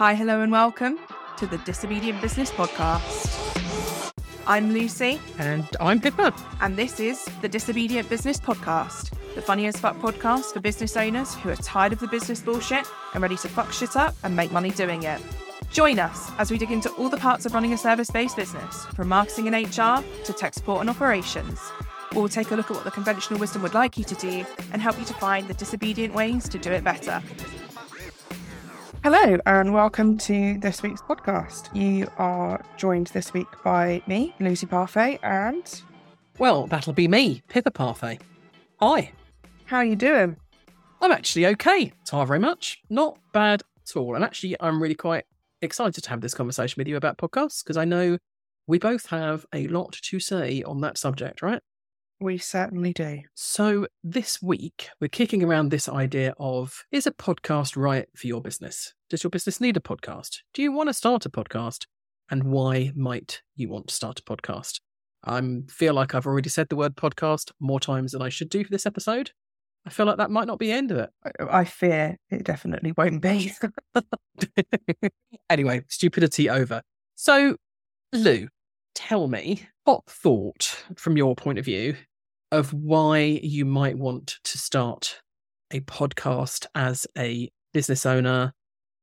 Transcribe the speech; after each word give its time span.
Hi, 0.00 0.14
hello, 0.14 0.40
and 0.40 0.50
welcome 0.50 0.98
to 1.36 1.46
the 1.46 1.58
Disobedient 1.58 2.22
Business 2.22 2.50
Podcast. 2.50 4.14
I'm 4.46 4.72
Lucy, 4.72 5.20
And 5.38 5.68
I'm 5.78 6.00
Pippa. 6.00 6.32
and 6.62 6.74
this 6.74 7.00
is 7.00 7.22
the 7.42 7.50
Disobedient 7.50 8.08
Business 8.08 8.40
Podcast, 8.40 9.12
the 9.34 9.42
funny 9.42 9.66
as 9.66 9.76
fuck 9.76 9.98
podcast 9.98 10.54
for 10.54 10.60
business 10.60 10.96
owners 10.96 11.34
who 11.34 11.50
are 11.50 11.56
tired 11.56 11.92
of 11.92 12.00
the 12.00 12.06
business 12.08 12.40
bullshit 12.40 12.86
and 13.12 13.20
ready 13.20 13.36
to 13.36 13.48
fuck 13.50 13.72
shit 13.72 13.94
up 13.94 14.14
and 14.24 14.34
make 14.34 14.50
money 14.52 14.70
doing 14.70 15.02
it. 15.02 15.20
Join 15.70 15.98
us 15.98 16.30
as 16.38 16.50
we 16.50 16.56
dig 16.56 16.72
into 16.72 16.88
all 16.92 17.10
the 17.10 17.18
parts 17.18 17.44
of 17.44 17.52
running 17.52 17.74
a 17.74 17.76
service 17.76 18.10
based 18.10 18.36
business, 18.36 18.86
from 18.96 19.08
marketing 19.08 19.52
and 19.52 19.66
HR 19.66 20.02
to 20.24 20.32
tech 20.32 20.54
support 20.54 20.80
and 20.80 20.88
operations. 20.88 21.60
We'll 22.14 22.30
take 22.30 22.52
a 22.52 22.56
look 22.56 22.70
at 22.70 22.74
what 22.74 22.84
the 22.84 22.90
conventional 22.90 23.38
wisdom 23.38 23.60
would 23.60 23.74
like 23.74 23.98
you 23.98 24.04
to 24.04 24.14
do 24.14 24.46
and 24.72 24.80
help 24.80 24.98
you 24.98 25.04
to 25.04 25.14
find 25.14 25.46
the 25.46 25.52
disobedient 25.52 26.14
ways 26.14 26.48
to 26.48 26.58
do 26.58 26.72
it 26.72 26.82
better. 26.84 27.22
Hello, 29.02 29.38
and 29.46 29.72
welcome 29.72 30.18
to 30.18 30.58
this 30.58 30.82
week's 30.82 31.00
podcast. 31.00 31.74
You 31.74 32.06
are 32.18 32.62
joined 32.76 33.06
this 33.08 33.32
week 33.32 33.46
by 33.64 34.02
me, 34.06 34.34
Lucy 34.40 34.66
Parfait, 34.66 35.18
and 35.22 35.82
Well, 36.38 36.66
that'll 36.66 36.92
be 36.92 37.08
me, 37.08 37.42
Pippa 37.48 37.70
Parfait. 37.70 38.18
Hi. 38.80 39.12
how 39.64 39.78
are 39.78 39.84
you 39.84 39.96
doing? 39.96 40.36
I'm 41.00 41.12
actually 41.12 41.46
okay. 41.46 41.92
Thank 42.06 42.28
very 42.28 42.38
much. 42.38 42.78
Not 42.90 43.18
bad 43.32 43.62
at 43.62 43.96
all. 43.96 44.14
And 44.14 44.24
actually, 44.24 44.56
I'm 44.60 44.82
really 44.82 44.94
quite 44.94 45.24
excited 45.62 46.02
to 46.04 46.10
have 46.10 46.20
this 46.20 46.34
conversation 46.34 46.74
with 46.78 46.88
you 46.88 46.96
about 46.96 47.16
podcasts 47.16 47.64
because 47.64 47.78
I 47.78 47.86
know 47.86 48.18
we 48.66 48.78
both 48.78 49.06
have 49.06 49.46
a 49.54 49.66
lot 49.68 49.92
to 49.92 50.20
say 50.20 50.62
on 50.62 50.82
that 50.82 50.98
subject, 50.98 51.40
right? 51.40 51.62
We 52.22 52.36
certainly 52.36 52.92
do. 52.92 53.22
So, 53.34 53.86
this 54.04 54.42
week, 54.42 54.90
we're 55.00 55.08
kicking 55.08 55.42
around 55.42 55.70
this 55.70 55.88
idea 55.88 56.34
of 56.38 56.84
is 56.92 57.06
a 57.06 57.12
podcast 57.12 57.78
right 57.78 58.08
for 58.14 58.26
your 58.26 58.42
business? 58.42 58.92
Does 59.08 59.24
your 59.24 59.30
business 59.30 59.58
need 59.58 59.78
a 59.78 59.80
podcast? 59.80 60.40
Do 60.52 60.60
you 60.60 60.70
want 60.70 60.90
to 60.90 60.92
start 60.92 61.24
a 61.24 61.30
podcast? 61.30 61.86
And 62.30 62.44
why 62.44 62.92
might 62.94 63.40
you 63.56 63.70
want 63.70 63.88
to 63.88 63.94
start 63.94 64.20
a 64.20 64.22
podcast? 64.22 64.80
I 65.24 65.40
feel 65.70 65.94
like 65.94 66.14
I've 66.14 66.26
already 66.26 66.50
said 66.50 66.68
the 66.68 66.76
word 66.76 66.94
podcast 66.94 67.52
more 67.58 67.80
times 67.80 68.12
than 68.12 68.20
I 68.20 68.28
should 68.28 68.50
do 68.50 68.64
for 68.64 68.70
this 68.70 68.84
episode. 68.84 69.30
I 69.86 69.90
feel 69.90 70.04
like 70.04 70.18
that 70.18 70.30
might 70.30 70.46
not 70.46 70.58
be 70.58 70.66
the 70.66 70.72
end 70.72 70.90
of 70.90 70.98
it. 70.98 71.10
I, 71.50 71.64
fear 71.64 72.18
it 72.28 72.44
definitely 72.44 72.92
won't 72.98 73.22
be. 73.22 73.54
anyway, 75.50 75.84
stupidity 75.88 76.50
over. 76.50 76.82
So, 77.16 77.56
Lou, 78.12 78.48
tell 78.94 79.26
me, 79.26 79.68
what 79.84 80.04
thought 80.06 80.84
from 80.96 81.16
your 81.16 81.34
point 81.34 81.58
of 81.58 81.64
view 81.64 81.96
of 82.52 82.72
why 82.72 83.18
you 83.18 83.64
might 83.64 83.98
want 83.98 84.38
to 84.44 84.58
start 84.58 85.20
a 85.72 85.80
podcast 85.80 86.66
as 86.74 87.06
a 87.16 87.50
business 87.72 88.04
owner, 88.04 88.52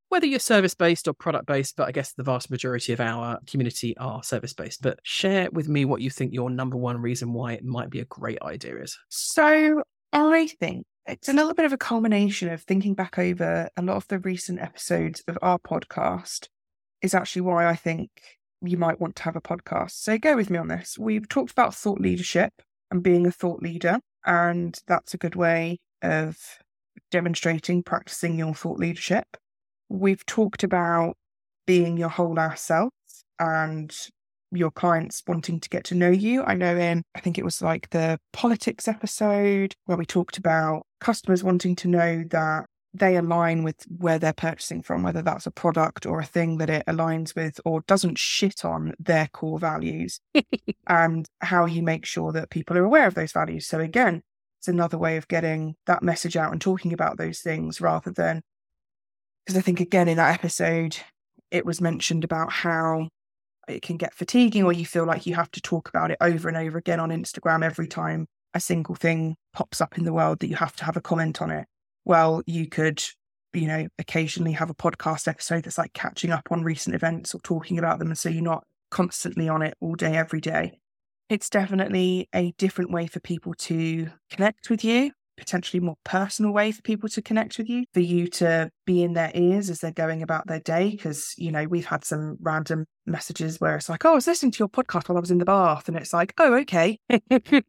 whether 0.09 0.25
you're 0.25 0.39
service 0.39 0.73
based 0.73 1.07
or 1.07 1.13
product 1.13 1.45
based, 1.45 1.75
but 1.77 1.87
I 1.87 1.91
guess 1.91 2.13
the 2.13 2.23
vast 2.23 2.49
majority 2.49 2.93
of 2.93 2.99
our 2.99 3.39
community 3.47 3.95
are 3.97 4.23
service 4.23 4.53
based. 4.53 4.81
But 4.81 4.99
share 5.03 5.49
with 5.51 5.67
me 5.67 5.85
what 5.85 6.01
you 6.01 6.09
think 6.09 6.33
your 6.33 6.49
number 6.49 6.77
one 6.77 7.01
reason 7.01 7.33
why 7.33 7.53
it 7.53 7.63
might 7.63 7.89
be 7.89 7.99
a 7.99 8.05
great 8.05 8.41
idea 8.41 8.81
is. 8.81 8.97
So 9.09 9.81
I 10.13 10.47
think 10.59 10.85
it's 11.05 11.29
a 11.29 11.33
little 11.33 11.53
bit 11.53 11.65
of 11.65 11.73
a 11.73 11.77
culmination 11.77 12.49
of 12.49 12.61
thinking 12.63 12.93
back 12.93 13.17
over 13.17 13.69
a 13.77 13.81
lot 13.81 13.95
of 13.97 14.07
the 14.07 14.19
recent 14.19 14.59
episodes 14.59 15.23
of 15.27 15.37
our 15.41 15.59
podcast 15.59 16.47
is 17.01 17.13
actually 17.13 17.43
why 17.43 17.67
I 17.67 17.75
think 17.75 18.09
you 18.61 18.77
might 18.77 18.99
want 18.99 19.15
to 19.17 19.23
have 19.23 19.35
a 19.35 19.41
podcast. 19.41 19.91
So 19.91 20.17
go 20.17 20.35
with 20.35 20.49
me 20.49 20.57
on 20.57 20.67
this. 20.67 20.97
We've 20.97 21.29
talked 21.29 21.51
about 21.51 21.75
thought 21.75 22.01
leadership 22.01 22.51
and 22.91 23.03
being 23.03 23.25
a 23.27 23.31
thought 23.31 23.61
leader, 23.61 23.99
and 24.25 24.79
that's 24.87 25.13
a 25.13 25.17
good 25.17 25.35
way 25.35 25.79
of 26.01 26.37
demonstrating, 27.11 27.83
practicing 27.83 28.37
your 28.37 28.53
thought 28.53 28.79
leadership. 28.79 29.25
We've 29.89 30.25
talked 30.25 30.63
about 30.63 31.15
being 31.65 31.97
your 31.97 32.09
whole 32.09 32.37
self 32.55 32.93
and 33.39 33.95
your 34.51 34.71
clients 34.71 35.21
wanting 35.27 35.59
to 35.59 35.69
get 35.69 35.83
to 35.85 35.95
know 35.95 36.09
you. 36.09 36.43
I 36.43 36.53
know 36.55 36.77
in, 36.77 37.03
I 37.15 37.19
think 37.19 37.37
it 37.37 37.45
was 37.45 37.61
like 37.61 37.89
the 37.89 38.17
politics 38.33 38.87
episode 38.87 39.73
where 39.85 39.97
we 39.97 40.05
talked 40.05 40.37
about 40.37 40.83
customers 40.99 41.43
wanting 41.43 41.75
to 41.77 41.87
know 41.87 42.23
that 42.29 42.65
they 42.99 43.15
align 43.15 43.63
with 43.63 43.83
where 43.87 44.19
they're 44.19 44.33
purchasing 44.33 44.81
from, 44.81 45.03
whether 45.03 45.21
that's 45.21 45.45
a 45.45 45.51
product 45.51 46.05
or 46.05 46.19
a 46.19 46.25
thing 46.25 46.57
that 46.57 46.69
it 46.69 46.85
aligns 46.85 47.35
with 47.35 47.59
or 47.65 47.81
doesn't 47.87 48.17
shit 48.17 48.63
on 48.65 48.93
their 48.99 49.27
core 49.27 49.59
values, 49.59 50.19
and 50.87 51.27
how 51.41 51.65
you 51.65 51.83
make 51.83 52.05
sure 52.05 52.31
that 52.31 52.49
people 52.49 52.77
are 52.77 52.83
aware 52.83 53.07
of 53.07 53.15
those 53.15 53.31
values. 53.31 53.67
So, 53.67 53.79
again, 53.79 54.21
it's 54.59 54.67
another 54.67 54.97
way 54.97 55.17
of 55.17 55.27
getting 55.27 55.75
that 55.85 56.03
message 56.03 56.35
out 56.35 56.51
and 56.51 56.61
talking 56.61 56.93
about 56.93 57.17
those 57.17 57.39
things 57.39 57.79
rather 57.79 58.11
than, 58.11 58.41
because 59.45 59.57
I 59.57 59.61
think, 59.61 59.79
again, 59.79 60.07
in 60.07 60.17
that 60.17 60.33
episode, 60.33 60.97
it 61.51 61.65
was 61.65 61.81
mentioned 61.81 62.23
about 62.23 62.51
how 62.51 63.09
it 63.67 63.81
can 63.81 63.97
get 63.97 64.13
fatiguing 64.13 64.63
or 64.63 64.73
you 64.73 64.85
feel 64.85 65.05
like 65.05 65.25
you 65.25 65.35
have 65.35 65.51
to 65.51 65.61
talk 65.61 65.89
about 65.89 66.11
it 66.11 66.17
over 66.21 66.47
and 66.47 66.57
over 66.57 66.77
again 66.77 66.99
on 66.99 67.09
Instagram 67.09 67.63
every 67.63 67.87
time 67.87 68.27
a 68.53 68.59
single 68.59 68.95
thing 68.95 69.35
pops 69.53 69.81
up 69.81 69.97
in 69.97 70.05
the 70.05 70.13
world 70.13 70.39
that 70.39 70.47
you 70.47 70.55
have 70.55 70.75
to 70.77 70.85
have 70.85 70.97
a 70.97 71.01
comment 71.01 71.41
on 71.41 71.51
it. 71.51 71.67
Well, 72.07 72.41
you 72.45 72.69
could, 72.69 73.03
you 73.51 73.67
know, 73.67 73.89
occasionally 73.99 74.53
have 74.53 74.69
a 74.69 74.73
podcast 74.73 75.27
episode 75.27 75.65
that's 75.65 75.77
like 75.77 75.91
catching 75.91 76.31
up 76.31 76.47
on 76.51 76.63
recent 76.63 76.95
events 76.95 77.35
or 77.35 77.41
talking 77.41 77.77
about 77.77 77.99
them. 77.99 78.07
And 78.07 78.17
so 78.17 78.29
you're 78.29 78.41
not 78.41 78.63
constantly 78.89 79.49
on 79.49 79.61
it 79.61 79.73
all 79.81 79.93
day, 79.93 80.15
every 80.15 80.39
day. 80.39 80.79
It's 81.27 81.49
definitely 81.49 82.29
a 82.33 82.53
different 82.57 82.91
way 82.91 83.07
for 83.07 83.19
people 83.19 83.53
to 83.55 84.07
connect 84.31 84.69
with 84.69 84.85
you, 84.85 85.11
potentially 85.35 85.81
more 85.81 85.97
personal 86.05 86.53
way 86.53 86.71
for 86.71 86.81
people 86.81 87.09
to 87.09 87.21
connect 87.21 87.57
with 87.57 87.67
you, 87.67 87.83
for 87.93 87.99
you 87.99 88.27
to 88.27 88.69
be 88.85 89.03
in 89.03 89.11
their 89.11 89.31
ears 89.35 89.69
as 89.69 89.79
they're 89.79 89.91
going 89.91 90.23
about 90.23 90.47
their 90.47 90.61
day. 90.61 90.91
Because, 90.91 91.33
you 91.37 91.51
know, 91.51 91.65
we've 91.65 91.87
had 91.87 92.05
some 92.05 92.37
random 92.39 92.85
messages 93.05 93.59
where 93.59 93.75
it's 93.75 93.89
like, 93.89 94.05
oh, 94.05 94.11
I 94.11 94.15
was 94.15 94.27
listening 94.27 94.53
to 94.53 94.59
your 94.59 94.69
podcast 94.69 95.09
while 95.09 95.17
I 95.17 95.19
was 95.19 95.31
in 95.31 95.39
the 95.39 95.45
bath. 95.45 95.89
And 95.89 95.97
it's 95.97 96.13
like, 96.13 96.33
oh, 96.37 96.53
okay. 96.59 96.99
and 97.09 97.65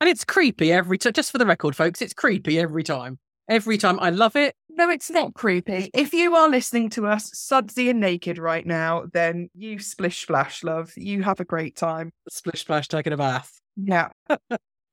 it's 0.00 0.24
creepy 0.24 0.72
every 0.72 0.96
time. 0.96 1.12
Just 1.12 1.32
for 1.32 1.36
the 1.36 1.44
record, 1.44 1.76
folks, 1.76 2.00
it's 2.00 2.14
creepy 2.14 2.58
every 2.58 2.82
time. 2.82 3.18
Every 3.48 3.76
time. 3.76 3.98
I 4.00 4.10
love 4.10 4.36
it. 4.36 4.54
No, 4.70 4.88
it's 4.88 5.10
not 5.10 5.34
creepy. 5.34 5.90
If 5.92 6.14
you 6.14 6.34
are 6.34 6.48
listening 6.48 6.90
to 6.90 7.06
us 7.06 7.30
sudsy 7.34 7.90
and 7.90 8.00
naked 8.00 8.38
right 8.38 8.66
now, 8.66 9.04
then 9.12 9.50
you 9.54 9.78
splish 9.78 10.22
splash, 10.22 10.64
love. 10.64 10.92
You 10.96 11.22
have 11.22 11.40
a 11.40 11.44
great 11.44 11.76
time. 11.76 12.10
Splish 12.28 12.60
splash 12.60 12.88
taking 12.88 13.12
a 13.12 13.16
bath. 13.16 13.60
Yeah. 13.76 14.08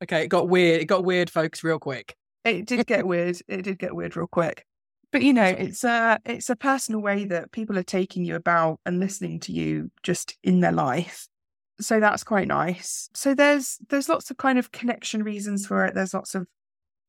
Okay, 0.04 0.24
it 0.24 0.30
got 0.30 0.50
weird. 0.50 0.82
It 0.82 0.86
got 0.86 1.06
weird, 1.06 1.30
folks, 1.30 1.64
real 1.64 1.78
quick. 1.78 2.16
It 2.44 2.66
did 2.66 2.88
get 2.88 3.06
weird. 3.06 3.38
It 3.48 3.62
did 3.62 3.78
get 3.78 3.96
weird 3.96 4.18
real 4.18 4.28
quick. 4.28 4.66
But 5.12 5.22
you 5.22 5.34
know, 5.34 5.44
it's 5.44 5.84
a 5.84 6.20
it's 6.26 6.50
a 6.50 6.56
personal 6.56 7.02
way 7.02 7.26
that 7.26 7.52
people 7.52 7.78
are 7.78 7.84
taking 7.84 8.26
you 8.26 8.36
about 8.36 8.80
and 8.86 9.00
listening 9.00 9.40
to 9.42 9.52
you 9.52 9.92
just 10.04 10.38
in 10.44 10.62
their 10.62 10.72
life. 10.72 11.28
So 11.80 12.00
that's 12.00 12.24
quite 12.24 12.48
nice. 12.48 13.10
So 13.14 13.36
there's 13.36 13.78
there's 13.90 14.10
lots 14.10 14.32
of 14.32 14.38
kind 14.38 14.58
of 14.58 14.72
connection 14.72 15.24
reasons 15.24 15.68
for 15.68 15.86
it. 15.86 15.94
There's 15.94 16.14
lots 16.14 16.34
of 16.34 16.48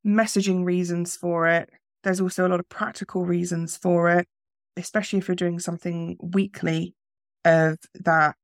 messaging 0.05 0.65
reasons 0.65 1.15
for 1.15 1.47
it. 1.47 1.69
There's 2.03 2.21
also 2.21 2.47
a 2.47 2.49
lot 2.49 2.59
of 2.59 2.67
practical 2.69 3.25
reasons 3.25 3.77
for 3.77 4.09
it, 4.09 4.27
especially 4.77 5.19
if 5.19 5.27
you're 5.27 5.35
doing 5.35 5.59
something 5.59 6.17
weekly 6.21 6.95
of 7.45 7.77
that 7.95 8.35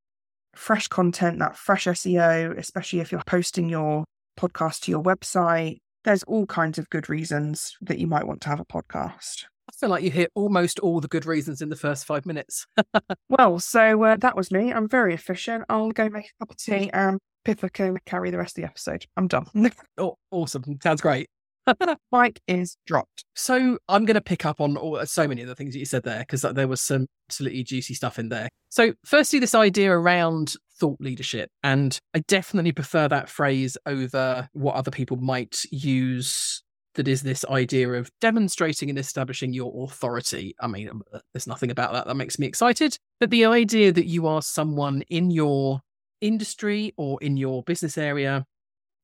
fresh 0.55 0.87
content, 0.87 1.39
that 1.39 1.57
fresh 1.57 1.85
SEO, 1.85 2.57
especially 2.57 2.99
if 2.99 3.11
you're 3.11 3.21
posting 3.25 3.69
your 3.69 4.05
podcast 4.39 4.81
to 4.81 4.91
your 4.91 5.03
website. 5.03 5.77
There's 6.05 6.23
all 6.23 6.45
kinds 6.45 6.77
of 6.77 6.89
good 6.89 7.09
reasons 7.09 7.75
that 7.81 7.99
you 7.99 8.07
might 8.07 8.25
want 8.25 8.41
to 8.41 8.49
have 8.49 8.59
a 8.59 8.65
podcast. 8.65 9.45
I 9.69 9.71
feel 9.77 9.89
like 9.89 10.03
you 10.03 10.09
hit 10.09 10.31
almost 10.33 10.79
all 10.79 10.99
the 10.99 11.07
good 11.07 11.25
reasons 11.25 11.61
in 11.61 11.69
the 11.69 11.75
first 11.75 12.05
five 12.05 12.25
minutes. 12.25 12.65
Well, 13.29 13.59
so 13.59 14.03
uh, 14.03 14.15
that 14.17 14.35
was 14.35 14.51
me. 14.51 14.73
I'm 14.73 14.89
very 14.89 15.13
efficient. 15.13 15.63
I'll 15.69 15.91
go 15.91 16.09
make 16.09 16.25
a 16.25 16.43
cup 16.43 16.49
of 16.49 16.57
tea 16.57 16.89
and 16.91 17.19
Pippa 17.45 17.69
can 17.69 17.97
carry 18.05 18.31
the 18.31 18.39
rest 18.39 18.57
of 18.57 18.63
the 18.63 18.67
episode. 18.67 19.05
I'm 19.15 19.27
done. 19.27 19.45
oh, 19.99 20.15
awesome. 20.31 20.79
Sounds 20.81 20.99
great. 20.99 21.29
Mic 22.11 22.41
is 22.47 22.77
dropped. 22.85 23.25
So 23.35 23.77
I'm 23.87 24.05
going 24.05 24.15
to 24.15 24.21
pick 24.21 24.45
up 24.45 24.59
on 24.59 24.77
all, 24.77 25.05
so 25.05 25.27
many 25.27 25.41
of 25.41 25.47
the 25.47 25.55
things 25.55 25.73
that 25.73 25.79
you 25.79 25.85
said 25.85 26.03
there 26.03 26.19
because 26.19 26.41
there 26.41 26.67
was 26.67 26.81
some 26.81 27.07
absolutely 27.27 27.63
juicy 27.63 27.93
stuff 27.93 28.19
in 28.19 28.29
there. 28.29 28.49
So, 28.69 28.93
firstly, 29.05 29.39
this 29.39 29.55
idea 29.55 29.91
around 29.91 30.53
thought 30.79 30.99
leadership, 30.99 31.49
and 31.63 31.97
I 32.15 32.19
definitely 32.27 32.71
prefer 32.71 33.07
that 33.07 33.29
phrase 33.29 33.77
over 33.85 34.47
what 34.53 34.75
other 34.75 34.91
people 34.91 35.17
might 35.17 35.61
use. 35.71 36.63
That 36.95 37.07
is 37.07 37.21
this 37.21 37.45
idea 37.45 37.93
of 37.93 38.09
demonstrating 38.19 38.89
and 38.89 38.99
establishing 38.99 39.53
your 39.53 39.85
authority. 39.85 40.55
I 40.59 40.67
mean, 40.67 40.89
um, 40.89 41.03
uh, 41.13 41.19
there's 41.33 41.47
nothing 41.47 41.71
about 41.71 41.93
that 41.93 42.07
that 42.07 42.15
makes 42.15 42.39
me 42.39 42.47
excited, 42.47 42.97
but 43.19 43.29
the 43.29 43.45
idea 43.45 43.93
that 43.93 44.07
you 44.07 44.27
are 44.27 44.41
someone 44.41 45.03
in 45.03 45.29
your 45.29 45.81
industry 46.19 46.93
or 46.97 47.17
in 47.21 47.37
your 47.37 47.63
business 47.63 47.97
area 47.97 48.43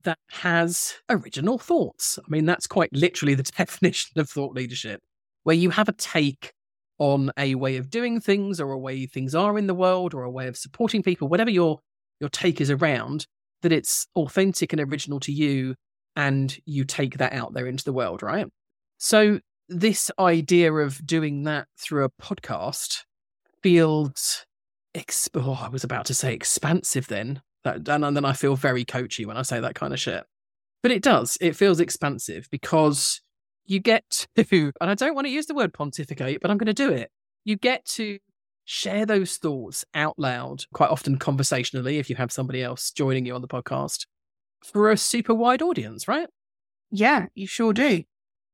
that 0.06 0.18
has 0.32 0.96
original 1.10 1.58
thoughts. 1.58 2.18
I 2.18 2.26
mean, 2.30 2.46
that's 2.46 2.68
quite 2.68 2.92
literally 2.94 3.36
the 3.36 3.44
definition 3.58 4.20
of 4.20 4.30
thought 4.30 4.56
leadership, 4.56 5.02
where 5.44 5.56
you 5.56 5.70
have 5.72 5.90
a 5.90 5.94
take 5.94 6.54
on 6.98 7.32
a 7.38 7.56
way 7.56 7.78
of 7.78 7.90
doing 7.90 8.22
things 8.22 8.60
or 8.62 8.72
a 8.72 8.80
way 8.80 9.06
things 9.06 9.36
are 9.36 9.58
in 9.58 9.68
the 9.68 9.76
world 9.76 10.14
or 10.14 10.24
a 10.24 10.32
way 10.32 10.48
of 10.48 10.58
supporting 10.58 11.04
people, 11.04 11.28
whatever 11.28 11.50
your 11.50 11.80
your 12.22 12.30
take 12.30 12.62
is 12.62 12.72
around, 12.72 13.28
that 13.62 13.74
it's 13.74 14.08
authentic 14.16 14.72
and 14.72 14.82
original 14.82 15.20
to 15.20 15.34
you 15.34 15.76
and 16.16 16.58
you 16.66 16.86
take 16.86 17.18
that 17.18 17.34
out 17.34 17.54
there 17.54 17.68
into 17.68 17.84
the 17.84 17.92
world, 17.92 18.24
right? 18.24 18.48
So 18.98 19.40
this 19.68 20.10
idea 20.20 20.72
of 20.72 21.06
doing 21.06 21.44
that 21.44 21.68
through 21.78 22.06
a 22.06 22.10
podcast 22.22 23.00
feels, 23.62 24.46
ex- 24.94 25.30
oh, 25.34 25.60
I 25.62 25.70
was 25.70 25.84
about 25.84 26.06
to 26.06 26.14
say 26.14 26.34
expansive 26.34 27.08
then. 27.08 27.42
That, 27.66 27.88
and 27.90 28.16
then 28.16 28.26
I 28.26 28.34
feel 28.34 28.56
very 28.56 28.86
coachy 28.86 29.26
when 29.26 29.38
I 29.38 29.42
say 29.42 29.60
that 29.60 29.76
kind 29.76 29.92
of 29.92 30.00
shit. 30.00 30.24
But 30.82 30.92
it 30.92 31.02
does. 31.02 31.38
It 31.42 31.56
feels 31.56 31.80
expansive 31.80 32.48
because 32.52 33.22
you 33.66 33.80
get 33.80 34.28
to, 34.36 34.72
and 34.82 34.90
I 34.90 34.94
don't 34.94 35.16
want 35.16 35.26
to 35.26 35.32
use 35.32 35.48
the 35.48 35.56
word 35.56 35.74
pontificate, 35.74 36.40
but 36.42 36.52
I'm 36.52 36.58
going 36.58 36.68
to 36.68 36.74
do 36.74 36.92
it. 36.92 37.12
You 37.44 37.58
get 37.58 37.84
to 37.86 38.20
share 38.66 39.06
those 39.06 39.38
thoughts 39.38 39.84
out 39.94 40.18
loud, 40.18 40.64
quite 40.74 40.90
often 40.90 41.18
conversationally, 41.18 41.98
if 41.98 42.10
you 42.10 42.16
have 42.16 42.32
somebody 42.32 42.64
else 42.64 42.92
joining 42.92 43.26
you 43.26 43.36
on 43.36 43.42
the 43.42 43.48
podcast, 43.48 44.06
for 44.64 44.92
a 44.92 44.98
super 44.98 45.34
wide 45.34 45.62
audience, 45.62 46.08
right? 46.08 46.28
Yeah, 46.92 47.28
you 47.36 47.48
sure 47.48 47.74
do. 47.74 48.04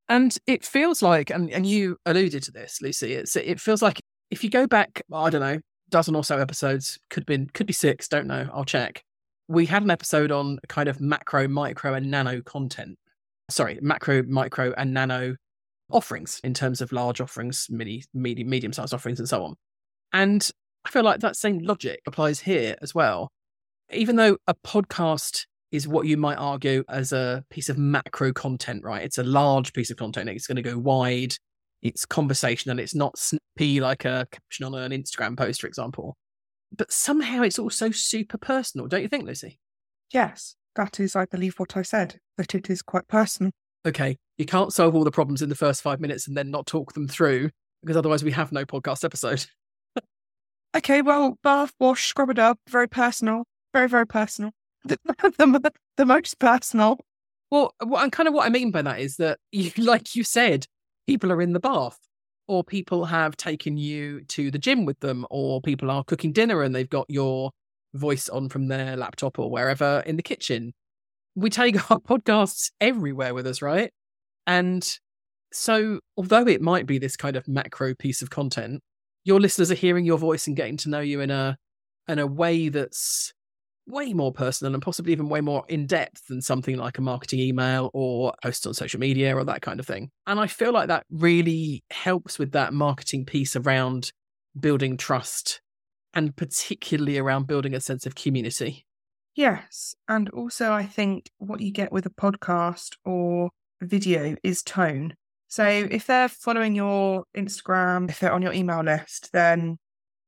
And 0.09 0.35
it 0.47 0.65
feels 0.65 1.01
like, 1.01 1.29
and, 1.29 1.49
and 1.49 1.65
you 1.65 1.97
alluded 2.05 2.43
to 2.43 2.51
this, 2.51 2.81
Lucy, 2.81 3.13
it's, 3.13 3.35
it 3.35 3.59
feels 3.59 3.81
like 3.81 4.01
if 4.29 4.43
you 4.43 4.49
go 4.49 4.67
back, 4.67 5.03
I 5.13 5.29
don't 5.29 5.41
know, 5.41 5.59
dozen 5.91 6.15
or 6.15 6.23
so 6.23 6.37
episodes, 6.37 6.99
could 7.09 7.25
be 7.25 7.45
could 7.53 7.67
be 7.67 7.73
six, 7.73 8.07
don't 8.07 8.27
know, 8.27 8.49
I'll 8.53 8.65
check. 8.65 9.03
We 9.47 9.65
had 9.65 9.83
an 9.83 9.91
episode 9.91 10.31
on 10.31 10.59
kind 10.67 10.87
of 10.89 11.01
macro, 11.01 11.47
micro, 11.47 11.93
and 11.93 12.09
nano 12.09 12.41
content. 12.41 12.97
Sorry, 13.49 13.77
macro, 13.81 14.23
micro, 14.23 14.73
and 14.77 14.93
nano 14.93 15.35
offerings 15.91 16.39
in 16.43 16.53
terms 16.53 16.81
of 16.81 16.91
large 16.91 17.21
offerings, 17.21 17.67
mini, 17.69 18.03
medium, 18.13 18.49
medium 18.49 18.73
sized 18.73 18.93
offerings, 18.93 19.19
and 19.19 19.27
so 19.27 19.43
on. 19.43 19.55
And 20.13 20.49
I 20.85 20.89
feel 20.89 21.03
like 21.03 21.19
that 21.19 21.35
same 21.35 21.59
logic 21.59 21.99
applies 22.07 22.39
here 22.39 22.75
as 22.81 22.95
well. 22.95 23.29
Even 23.91 24.15
though 24.15 24.37
a 24.47 24.55
podcast 24.65 25.45
is 25.71 25.87
what 25.87 26.05
you 26.05 26.17
might 26.17 26.37
argue 26.37 26.83
as 26.89 27.11
a 27.11 27.43
piece 27.49 27.69
of 27.69 27.77
macro 27.77 28.33
content, 28.33 28.83
right? 28.83 29.03
It's 29.03 29.17
a 29.17 29.23
large 29.23 29.73
piece 29.73 29.89
of 29.89 29.97
content. 29.97 30.29
It's 30.29 30.47
going 30.47 30.57
to 30.57 30.61
go 30.61 30.77
wide. 30.77 31.35
It's 31.81 32.05
conversational. 32.05 32.79
It's 32.79 32.95
not 32.95 33.17
snappy 33.17 33.79
like 33.79 34.05
a 34.05 34.27
caption 34.31 34.65
on 34.65 34.75
an 34.75 34.91
Instagram 34.91 35.37
post, 35.37 35.61
for 35.61 35.67
example. 35.67 36.15
But 36.75 36.91
somehow 36.91 37.41
it's 37.41 37.59
also 37.59 37.91
super 37.91 38.37
personal, 38.37 38.87
don't 38.87 39.01
you 39.01 39.07
think, 39.07 39.25
Lucy? 39.25 39.59
Yes, 40.13 40.55
that 40.75 40.99
is, 40.99 41.15
I 41.15 41.25
believe, 41.25 41.55
what 41.57 41.75
I 41.75 41.81
said, 41.81 42.19
that 42.37 42.55
it 42.55 42.69
is 42.69 42.81
quite 42.81 43.07
personal. 43.07 43.51
Okay, 43.85 44.17
you 44.37 44.45
can't 44.45 44.71
solve 44.71 44.95
all 44.95 45.03
the 45.03 45.11
problems 45.11 45.41
in 45.41 45.49
the 45.49 45.55
first 45.55 45.81
five 45.81 45.99
minutes 45.99 46.27
and 46.27 46.37
then 46.37 46.51
not 46.51 46.67
talk 46.67 46.93
them 46.93 47.07
through 47.07 47.49
because 47.81 47.97
otherwise 47.97 48.23
we 48.23 48.31
have 48.31 48.51
no 48.51 48.65
podcast 48.65 49.03
episode. 49.03 49.45
okay, 50.75 51.01
well, 51.01 51.37
bath, 51.43 51.73
wash, 51.79 52.07
scrub 52.07 52.29
it 52.29 52.39
up, 52.39 52.59
very 52.69 52.87
personal, 52.87 53.43
very, 53.73 53.89
very 53.89 54.07
personal. 54.07 54.51
The, 54.83 54.97
the, 55.37 55.71
the 55.97 56.05
most 56.05 56.39
personal. 56.39 56.97
Well, 57.51 57.73
what, 57.83 58.01
and 58.01 58.11
kind 58.11 58.27
of 58.27 58.33
what 58.33 58.47
I 58.47 58.49
mean 58.49 58.71
by 58.71 58.81
that 58.81 58.99
is 58.99 59.17
that, 59.17 59.37
you, 59.51 59.71
like 59.77 60.15
you 60.15 60.23
said, 60.23 60.65
people 61.07 61.31
are 61.31 61.41
in 61.41 61.53
the 61.53 61.59
bath, 61.59 61.99
or 62.47 62.63
people 62.63 63.05
have 63.05 63.37
taken 63.37 63.77
you 63.77 64.23
to 64.25 64.51
the 64.51 64.59
gym 64.59 64.85
with 64.85 64.99
them, 64.99 65.25
or 65.29 65.61
people 65.61 65.91
are 65.91 66.03
cooking 66.03 66.31
dinner 66.31 66.61
and 66.61 66.75
they've 66.75 66.89
got 66.89 67.05
your 67.09 67.51
voice 67.93 68.29
on 68.29 68.49
from 68.49 68.67
their 68.67 68.95
laptop 68.95 69.37
or 69.39 69.49
wherever 69.49 70.03
in 70.05 70.15
the 70.15 70.23
kitchen. 70.23 70.73
We 71.35 71.49
take 71.49 71.75
our 71.91 71.99
podcasts 71.99 72.71
everywhere 72.79 73.33
with 73.33 73.47
us, 73.47 73.61
right? 73.61 73.91
And 74.47 74.87
so, 75.53 75.99
although 76.17 76.47
it 76.47 76.61
might 76.61 76.85
be 76.85 76.97
this 76.97 77.15
kind 77.15 77.35
of 77.35 77.47
macro 77.47 77.93
piece 77.93 78.21
of 78.21 78.29
content, 78.29 78.81
your 79.23 79.39
listeners 79.39 79.71
are 79.71 79.75
hearing 79.75 80.05
your 80.05 80.17
voice 80.17 80.47
and 80.47 80.55
getting 80.55 80.77
to 80.77 80.89
know 80.89 80.99
you 80.99 81.21
in 81.21 81.29
a 81.29 81.57
in 82.07 82.19
a 82.19 82.27
way 82.27 82.69
that's 82.69 83.33
way 83.91 84.13
more 84.13 84.31
personal 84.31 84.73
and 84.73 84.81
possibly 84.81 85.11
even 85.11 85.29
way 85.29 85.41
more 85.41 85.63
in 85.67 85.85
depth 85.85 86.27
than 86.27 86.41
something 86.41 86.77
like 86.77 86.97
a 86.97 87.01
marketing 87.01 87.39
email 87.39 87.91
or 87.93 88.33
posts 88.41 88.65
on 88.65 88.73
social 88.73 88.99
media 88.99 89.35
or 89.35 89.43
that 89.43 89.61
kind 89.61 89.79
of 89.79 89.85
thing. 89.85 90.09
And 90.25 90.39
I 90.39 90.47
feel 90.47 90.71
like 90.71 90.87
that 90.87 91.05
really 91.11 91.83
helps 91.91 92.39
with 92.39 92.53
that 92.53 92.73
marketing 92.73 93.25
piece 93.25 93.55
around 93.55 94.11
building 94.59 94.97
trust 94.97 95.61
and 96.13 96.35
particularly 96.35 97.17
around 97.17 97.47
building 97.47 97.73
a 97.73 97.81
sense 97.81 98.05
of 98.05 98.15
community. 98.15 98.85
Yes. 99.35 99.95
And 100.07 100.29
also, 100.31 100.73
I 100.73 100.85
think 100.85 101.29
what 101.37 101.61
you 101.61 101.71
get 101.71 101.91
with 101.91 102.05
a 102.05 102.09
podcast 102.09 102.95
or 103.05 103.49
video 103.81 104.35
is 104.43 104.61
tone. 104.61 105.15
So 105.47 105.65
if 105.65 106.07
they're 106.07 106.29
following 106.29 106.75
your 106.75 107.23
Instagram, 107.35 108.09
if 108.09 108.19
they're 108.19 108.33
on 108.33 108.41
your 108.41 108.53
email 108.53 108.83
list, 108.83 109.31
then 109.31 109.77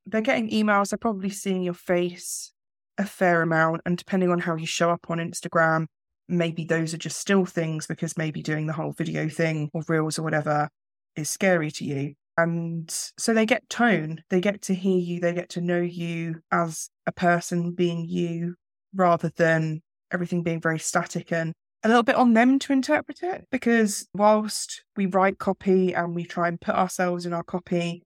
they're 0.06 0.22
getting 0.22 0.50
emails, 0.50 0.90
they're 0.90 0.98
probably 0.98 1.30
seeing 1.30 1.64
your 1.64 1.74
face 1.74 2.53
a 2.98 3.06
fair 3.06 3.42
amount. 3.42 3.82
And 3.86 3.98
depending 3.98 4.30
on 4.30 4.40
how 4.40 4.56
you 4.56 4.66
show 4.66 4.90
up 4.90 5.10
on 5.10 5.18
Instagram, 5.18 5.86
maybe 6.28 6.66
those 6.66 6.94
are 6.94 6.98
just 6.98 7.20
still 7.20 7.46
things 7.46 7.88
because 7.88 8.18
maybe 8.18 8.42
doing 8.42 8.68
the 8.68 8.74
whole 8.74 8.94
video 8.94 9.30
thing 9.30 9.70
or 9.74 9.84
reels 9.88 10.18
or 10.18 10.24
whatever 10.24 10.70
is 11.16 11.30
scary 11.30 11.72
to 11.72 11.86
you. 11.86 12.14
And 12.38 12.90
so 13.18 13.34
they 13.34 13.46
get 13.46 13.70
tone, 13.70 14.24
they 14.30 14.42
get 14.42 14.62
to 14.64 14.74
hear 14.74 14.98
you, 14.98 15.20
they 15.20 15.34
get 15.34 15.50
to 15.50 15.62
know 15.62 15.82
you 15.82 16.42
as 16.52 16.90
a 17.06 17.12
person 17.12 17.74
being 17.74 18.06
you 18.08 18.56
rather 18.96 19.32
than 19.36 19.82
everything 20.12 20.42
being 20.42 20.62
very 20.62 20.80
static 20.80 21.32
and 21.32 21.54
a 21.84 21.88
little 21.88 22.04
bit 22.04 22.16
on 22.16 22.34
them 22.34 22.58
to 22.60 22.74
interpret 22.74 23.22
it. 23.22 23.46
Because 23.52 24.08
whilst 24.16 24.84
we 24.96 25.06
write 25.06 25.38
copy 25.38 25.94
and 25.94 26.16
we 26.16 26.26
try 26.26 26.48
and 26.48 26.60
put 26.60 26.76
ourselves 26.76 27.26
in 27.26 27.34
our 27.34 27.44
copy, 27.44 28.02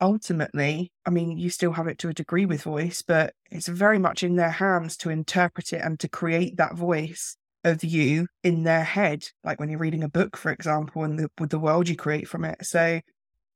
ultimately, 0.00 0.92
I 1.04 1.10
mean, 1.10 1.38
you 1.38 1.50
still 1.50 1.72
have 1.72 1.88
it 1.88 1.98
to 1.98 2.08
a 2.08 2.14
degree 2.14 2.46
with 2.46 2.62
voice, 2.62 3.02
but 3.02 3.34
it's 3.50 3.68
very 3.68 3.98
much 3.98 4.22
in 4.22 4.36
their 4.36 4.50
hands 4.50 4.96
to 4.98 5.10
interpret 5.10 5.72
it 5.72 5.80
and 5.82 5.98
to 6.00 6.08
create 6.08 6.56
that 6.56 6.76
voice 6.76 7.36
of 7.64 7.82
you 7.82 8.28
in 8.44 8.62
their 8.62 8.84
head, 8.84 9.28
like 9.44 9.58
when 9.58 9.68
you're 9.68 9.78
reading 9.78 10.04
a 10.04 10.08
book, 10.08 10.36
for 10.36 10.52
example, 10.52 11.02
and 11.02 11.18
the, 11.18 11.30
with 11.38 11.50
the 11.50 11.58
world 11.58 11.88
you 11.88 11.96
create 11.96 12.28
from 12.28 12.44
it. 12.44 12.64
So, 12.64 13.00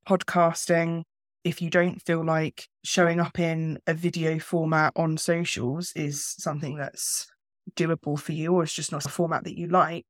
podcasting, 0.07 1.03
if 1.43 1.61
you 1.61 1.69
don't 1.69 2.01
feel 2.01 2.23
like 2.23 2.67
showing 2.83 3.19
up 3.19 3.39
in 3.39 3.79
a 3.87 3.93
video 3.93 4.39
format 4.39 4.93
on 4.95 5.17
socials 5.17 5.91
is 5.95 6.25
something 6.37 6.75
that's 6.77 7.27
doable 7.75 8.19
for 8.19 8.33
you, 8.33 8.53
or 8.53 8.63
it's 8.63 8.73
just 8.73 8.91
not 8.91 9.05
a 9.05 9.09
format 9.09 9.45
that 9.45 9.57
you 9.57 9.67
like, 9.67 10.05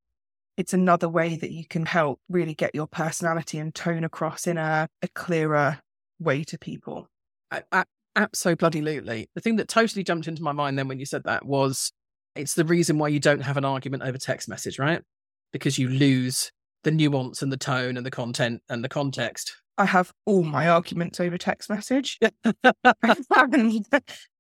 it's 0.58 0.74
another 0.74 1.10
way 1.10 1.36
that 1.36 1.52
you 1.52 1.66
can 1.66 1.86
help 1.86 2.20
really 2.30 2.54
get 2.54 2.76
your 2.76 2.88
personality 2.88 3.58
and 3.58 3.74
tone 3.74 4.04
across 4.04 4.46
in 4.46 4.58
a, 4.58 4.88
a 5.02 5.08
clearer 5.10 5.80
way 6.20 6.44
to 6.46 6.58
people. 6.58 7.08
I, 7.52 7.64
I, 7.72 7.84
absolutely. 8.16 9.30
The 9.36 9.42
thing 9.42 9.58
that 9.58 9.68
totally 9.68 10.04
jumped 10.04 10.28
into 10.28 10.44
my 10.44 10.52
mind 10.52 10.78
then 10.78 10.88
when 10.88 11.00
you 11.00 11.06
said 11.06 11.24
that 11.26 11.46
was 11.46 11.92
it's 12.36 12.56
the 12.56 12.66
reason 12.66 12.98
why 12.98 13.10
you 13.10 13.20
don't 13.20 13.42
have 13.42 13.58
an 13.58 13.66
argument 13.66 14.04
over 14.04 14.18
text 14.18 14.50
message, 14.50 14.80
right? 14.80 15.02
Because 15.52 15.78
you 15.78 15.88
lose 15.88 16.52
the 16.84 16.92
nuance 16.92 17.42
and 17.42 17.52
the 17.52 17.58
tone 17.58 17.96
and 17.96 18.06
the 18.06 18.12
content 18.12 18.62
and 18.70 18.84
the 18.84 18.90
context. 18.90 19.56
I 19.78 19.86
have 19.86 20.12
all 20.26 20.44
my 20.44 20.68
arguments 20.70 21.20
over 21.20 21.38
text 21.38 21.70
message. 21.70 22.20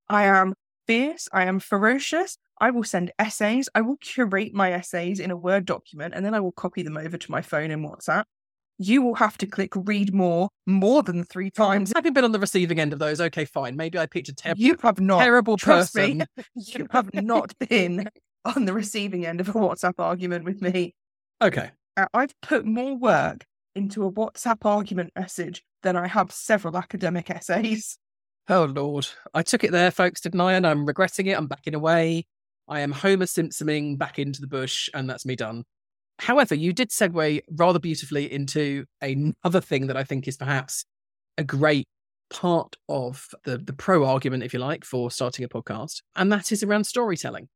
I 0.09 0.25
am 0.25 0.53
fierce. 0.87 1.27
I 1.31 1.45
am 1.45 1.59
ferocious. 1.59 2.37
I 2.59 2.71
will 2.71 2.83
send 2.83 3.11
essays. 3.17 3.69
I 3.73 3.81
will 3.81 3.97
curate 3.97 4.53
my 4.53 4.71
essays 4.71 5.19
in 5.19 5.31
a 5.31 5.37
Word 5.37 5.65
document 5.65 6.13
and 6.15 6.25
then 6.25 6.33
I 6.33 6.39
will 6.39 6.51
copy 6.51 6.83
them 6.83 6.97
over 6.97 7.17
to 7.17 7.31
my 7.31 7.41
phone 7.41 7.71
in 7.71 7.81
WhatsApp 7.81 8.25
you 8.77 9.01
will 9.01 9.15
have 9.15 9.37
to 9.39 9.45
click 9.45 9.71
read 9.75 10.13
more 10.13 10.49
more 10.65 11.03
than 11.03 11.23
three 11.23 11.51
times. 11.51 11.91
Having 11.95 12.13
been 12.13 12.23
on 12.23 12.31
the 12.31 12.39
receiving 12.39 12.79
end 12.79 12.93
of 12.93 12.99
those, 12.99 13.21
okay, 13.21 13.45
fine. 13.45 13.75
Maybe 13.75 13.97
I 13.97 14.05
picked 14.05 14.29
a 14.29 14.33
ter- 14.33 14.53
you 14.57 14.77
have 14.81 14.99
not, 14.99 15.19
terrible 15.19 15.57
trust 15.57 15.93
person. 15.93 16.19
Me, 16.19 16.43
you 16.55 16.87
have 16.91 17.13
not 17.13 17.53
been 17.69 18.09
on 18.45 18.65
the 18.65 18.73
receiving 18.73 19.25
end 19.25 19.41
of 19.41 19.49
a 19.49 19.53
WhatsApp 19.53 19.95
argument 19.97 20.45
with 20.45 20.61
me. 20.61 20.93
Okay. 21.41 21.71
Uh, 21.95 22.07
I've 22.13 22.39
put 22.41 22.65
more 22.65 22.97
work 22.97 23.45
into 23.75 24.05
a 24.05 24.11
WhatsApp 24.11 24.65
argument 24.65 25.11
message 25.15 25.63
than 25.83 25.95
I 25.95 26.07
have 26.07 26.31
several 26.31 26.77
academic 26.77 27.29
essays. 27.29 27.97
Oh, 28.49 28.65
Lord. 28.65 29.07
I 29.33 29.41
took 29.41 29.63
it 29.63 29.71
there, 29.71 29.91
folks, 29.91 30.21
didn't 30.21 30.41
I? 30.41 30.53
And 30.53 30.67
I'm 30.67 30.85
regretting 30.85 31.27
it. 31.27 31.37
I'm 31.37 31.47
backing 31.47 31.75
away. 31.75 32.25
I 32.67 32.81
am 32.81 32.91
Homer 32.91 33.25
Simpsoning 33.25 33.97
back 33.97 34.19
into 34.19 34.41
the 34.41 34.47
bush, 34.47 34.89
and 34.93 35.09
that's 35.09 35.25
me 35.25 35.35
done. 35.35 35.63
However, 36.19 36.55
you 36.55 36.73
did 36.73 36.89
segue 36.89 37.41
rather 37.51 37.79
beautifully 37.79 38.31
into 38.31 38.85
another 39.01 39.61
thing 39.61 39.87
that 39.87 39.97
I 39.97 40.03
think 40.03 40.27
is 40.27 40.37
perhaps 40.37 40.85
a 41.37 41.43
great 41.43 41.85
part 42.29 42.75
of 42.89 43.27
the, 43.45 43.57
the 43.57 43.73
pro 43.73 44.05
argument, 44.05 44.43
if 44.43 44.53
you 44.53 44.59
like, 44.59 44.83
for 44.83 45.11
starting 45.11 45.45
a 45.45 45.49
podcast, 45.49 46.01
and 46.15 46.31
that 46.31 46.51
is 46.51 46.63
around 46.63 46.85
storytelling. 46.85 47.47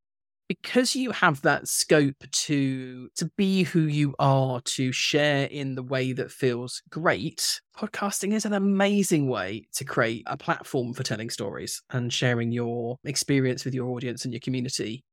Because 0.48 0.96
you 0.96 1.10
have 1.10 1.42
that 1.42 1.68
scope 1.68 2.24
to 2.32 3.10
to 3.16 3.30
be 3.36 3.64
who 3.64 3.80
you 3.80 4.14
are, 4.18 4.62
to 4.62 4.92
share 4.92 5.44
in 5.44 5.74
the 5.74 5.82
way 5.82 6.14
that 6.14 6.32
feels 6.32 6.82
great, 6.88 7.60
podcasting 7.76 8.32
is 8.32 8.46
an 8.46 8.54
amazing 8.54 9.28
way 9.28 9.66
to 9.74 9.84
create 9.84 10.22
a 10.26 10.38
platform 10.38 10.94
for 10.94 11.02
telling 11.02 11.28
stories 11.28 11.82
and 11.90 12.10
sharing 12.12 12.50
your 12.50 12.96
experience 13.04 13.66
with 13.66 13.74
your 13.74 13.90
audience 13.90 14.24
and 14.24 14.32
your 14.32 14.40
community. 14.40 15.04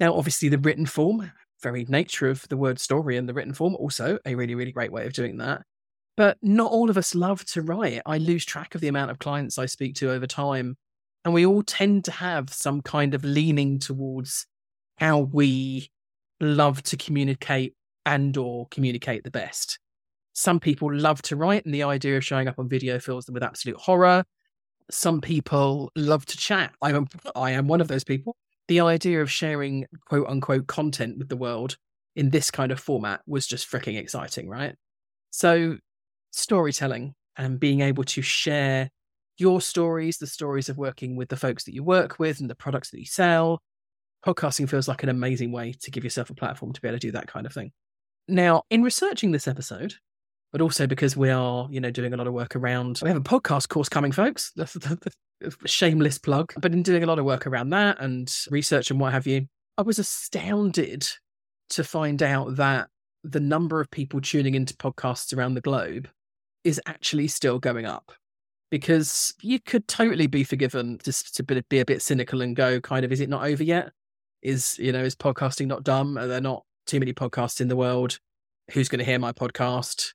Now, 0.00 0.14
obviously, 0.14 0.48
the 0.48 0.58
written 0.58 0.86
form 0.86 1.32
very 1.62 1.84
nature 1.88 2.28
of 2.28 2.46
the 2.48 2.56
word 2.56 2.80
story 2.80 3.16
in 3.16 3.26
the 3.26 3.34
written 3.34 3.54
form, 3.54 3.74
also 3.76 4.18
a 4.24 4.34
really, 4.34 4.54
really 4.54 4.72
great 4.72 4.92
way 4.92 5.06
of 5.06 5.12
doing 5.12 5.38
that. 5.38 5.62
But 6.16 6.36
not 6.42 6.72
all 6.72 6.90
of 6.90 6.96
us 6.96 7.14
love 7.14 7.44
to 7.46 7.62
write. 7.62 8.02
I 8.04 8.18
lose 8.18 8.44
track 8.44 8.74
of 8.74 8.80
the 8.80 8.88
amount 8.88 9.10
of 9.10 9.18
clients 9.18 9.58
I 9.58 9.66
speak 9.66 9.94
to 9.96 10.10
over 10.10 10.26
time. 10.26 10.76
And 11.24 11.34
we 11.34 11.46
all 11.46 11.62
tend 11.62 12.04
to 12.06 12.10
have 12.12 12.50
some 12.50 12.80
kind 12.82 13.14
of 13.14 13.24
leaning 13.24 13.78
towards 13.78 14.46
how 14.98 15.20
we 15.20 15.90
love 16.40 16.82
to 16.84 16.96
communicate 16.96 17.74
and 18.06 18.36
or 18.36 18.66
communicate 18.70 19.24
the 19.24 19.30
best. 19.30 19.78
Some 20.32 20.60
people 20.60 20.92
love 20.92 21.20
to 21.22 21.36
write 21.36 21.64
and 21.64 21.74
the 21.74 21.82
idea 21.82 22.16
of 22.16 22.24
showing 22.24 22.48
up 22.48 22.58
on 22.58 22.68
video 22.68 22.98
fills 22.98 23.26
them 23.26 23.34
with 23.34 23.42
absolute 23.42 23.76
horror. 23.76 24.24
some 24.90 25.20
people 25.20 25.90
love 25.96 26.24
to 26.26 26.36
chat. 26.36 26.72
I 26.82 26.90
am 26.92 27.06
I 27.36 27.52
am 27.52 27.68
one 27.68 27.80
of 27.80 27.88
those 27.88 28.04
people. 28.04 28.36
The 28.68 28.80
idea 28.80 29.20
of 29.22 29.30
sharing 29.30 29.86
quote 30.06 30.28
unquote 30.28 30.66
content 30.66 31.18
with 31.18 31.28
the 31.28 31.36
world 31.36 31.76
in 32.16 32.30
this 32.30 32.50
kind 32.50 32.72
of 32.72 32.80
format 32.80 33.20
was 33.26 33.46
just 33.46 33.70
freaking 33.70 33.98
exciting, 33.98 34.48
right? 34.48 34.74
So 35.30 35.78
storytelling 36.32 37.14
and 37.36 37.58
being 37.58 37.80
able 37.80 38.04
to 38.04 38.22
share 38.22 38.90
your 39.38 39.60
stories, 39.60 40.18
the 40.18 40.26
stories 40.26 40.68
of 40.68 40.76
working 40.76 41.16
with 41.16 41.28
the 41.28 41.36
folks 41.36 41.64
that 41.64 41.74
you 41.74 41.84
work 41.84 42.18
with 42.18 42.40
and 42.40 42.50
the 42.50 42.56
products 42.56 42.90
that 42.90 42.98
you 42.98 43.06
sell. 43.06 43.60
Podcasting 44.26 44.68
feels 44.68 44.88
like 44.88 45.04
an 45.04 45.08
amazing 45.08 45.52
way 45.52 45.72
to 45.80 45.90
give 45.90 46.02
yourself 46.02 46.28
a 46.28 46.34
platform 46.34 46.72
to 46.72 46.80
be 46.80 46.88
able 46.88 46.96
to 46.96 47.06
do 47.06 47.12
that 47.12 47.28
kind 47.28 47.46
of 47.46 47.52
thing. 47.52 47.70
Now, 48.26 48.62
in 48.68 48.82
researching 48.82 49.30
this 49.30 49.46
episode, 49.46 49.94
but 50.52 50.60
also 50.60 50.86
because 50.86 51.16
we 51.16 51.30
are, 51.30 51.68
you 51.70 51.80
know, 51.80 51.90
doing 51.90 52.12
a 52.12 52.16
lot 52.16 52.26
of 52.26 52.32
work 52.32 52.56
around. 52.56 53.00
We 53.02 53.08
have 53.08 53.16
a 53.16 53.20
podcast 53.20 53.68
course 53.68 53.88
coming, 53.88 54.12
folks. 54.12 54.52
shameless 55.64 56.18
plug. 56.18 56.52
But 56.56 56.72
in 56.72 56.82
doing 56.82 57.02
a 57.02 57.06
lot 57.06 57.18
of 57.18 57.24
work 57.24 57.46
around 57.46 57.70
that 57.70 58.00
and 58.00 58.32
research 58.50 58.90
and 58.90 59.00
what 59.00 59.12
have 59.12 59.26
you, 59.26 59.46
I 59.76 59.82
was 59.82 59.98
astounded 59.98 61.08
to 61.70 61.84
find 61.84 62.22
out 62.22 62.56
that 62.56 62.88
the 63.24 63.40
number 63.40 63.80
of 63.80 63.90
people 63.90 64.20
tuning 64.20 64.54
into 64.54 64.74
podcasts 64.74 65.36
around 65.36 65.54
the 65.54 65.60
globe 65.60 66.08
is 66.64 66.80
actually 66.86 67.28
still 67.28 67.58
going 67.58 67.86
up. 67.86 68.12
Because 68.70 69.34
you 69.40 69.58
could 69.60 69.88
totally 69.88 70.26
be 70.26 70.44
forgiven 70.44 70.98
just 71.02 71.34
to 71.36 71.42
be 71.42 71.80
a 71.80 71.84
bit 71.86 72.02
cynical 72.02 72.42
and 72.42 72.54
go, 72.54 72.80
kind 72.80 73.04
of, 73.04 73.12
is 73.12 73.20
it 73.20 73.30
not 73.30 73.46
over 73.46 73.64
yet? 73.64 73.92
Is, 74.42 74.78
you 74.78 74.92
know, 74.92 75.02
is 75.02 75.16
podcasting 75.16 75.66
not 75.66 75.84
dumb? 75.84 76.18
Are 76.18 76.26
there 76.26 76.40
not 76.40 76.64
too 76.86 77.00
many 77.00 77.14
podcasts 77.14 77.62
in 77.62 77.68
the 77.68 77.76
world? 77.76 78.18
Who's 78.72 78.88
going 78.88 78.98
to 78.98 79.04
hear 79.04 79.18
my 79.18 79.32
podcast? 79.32 80.12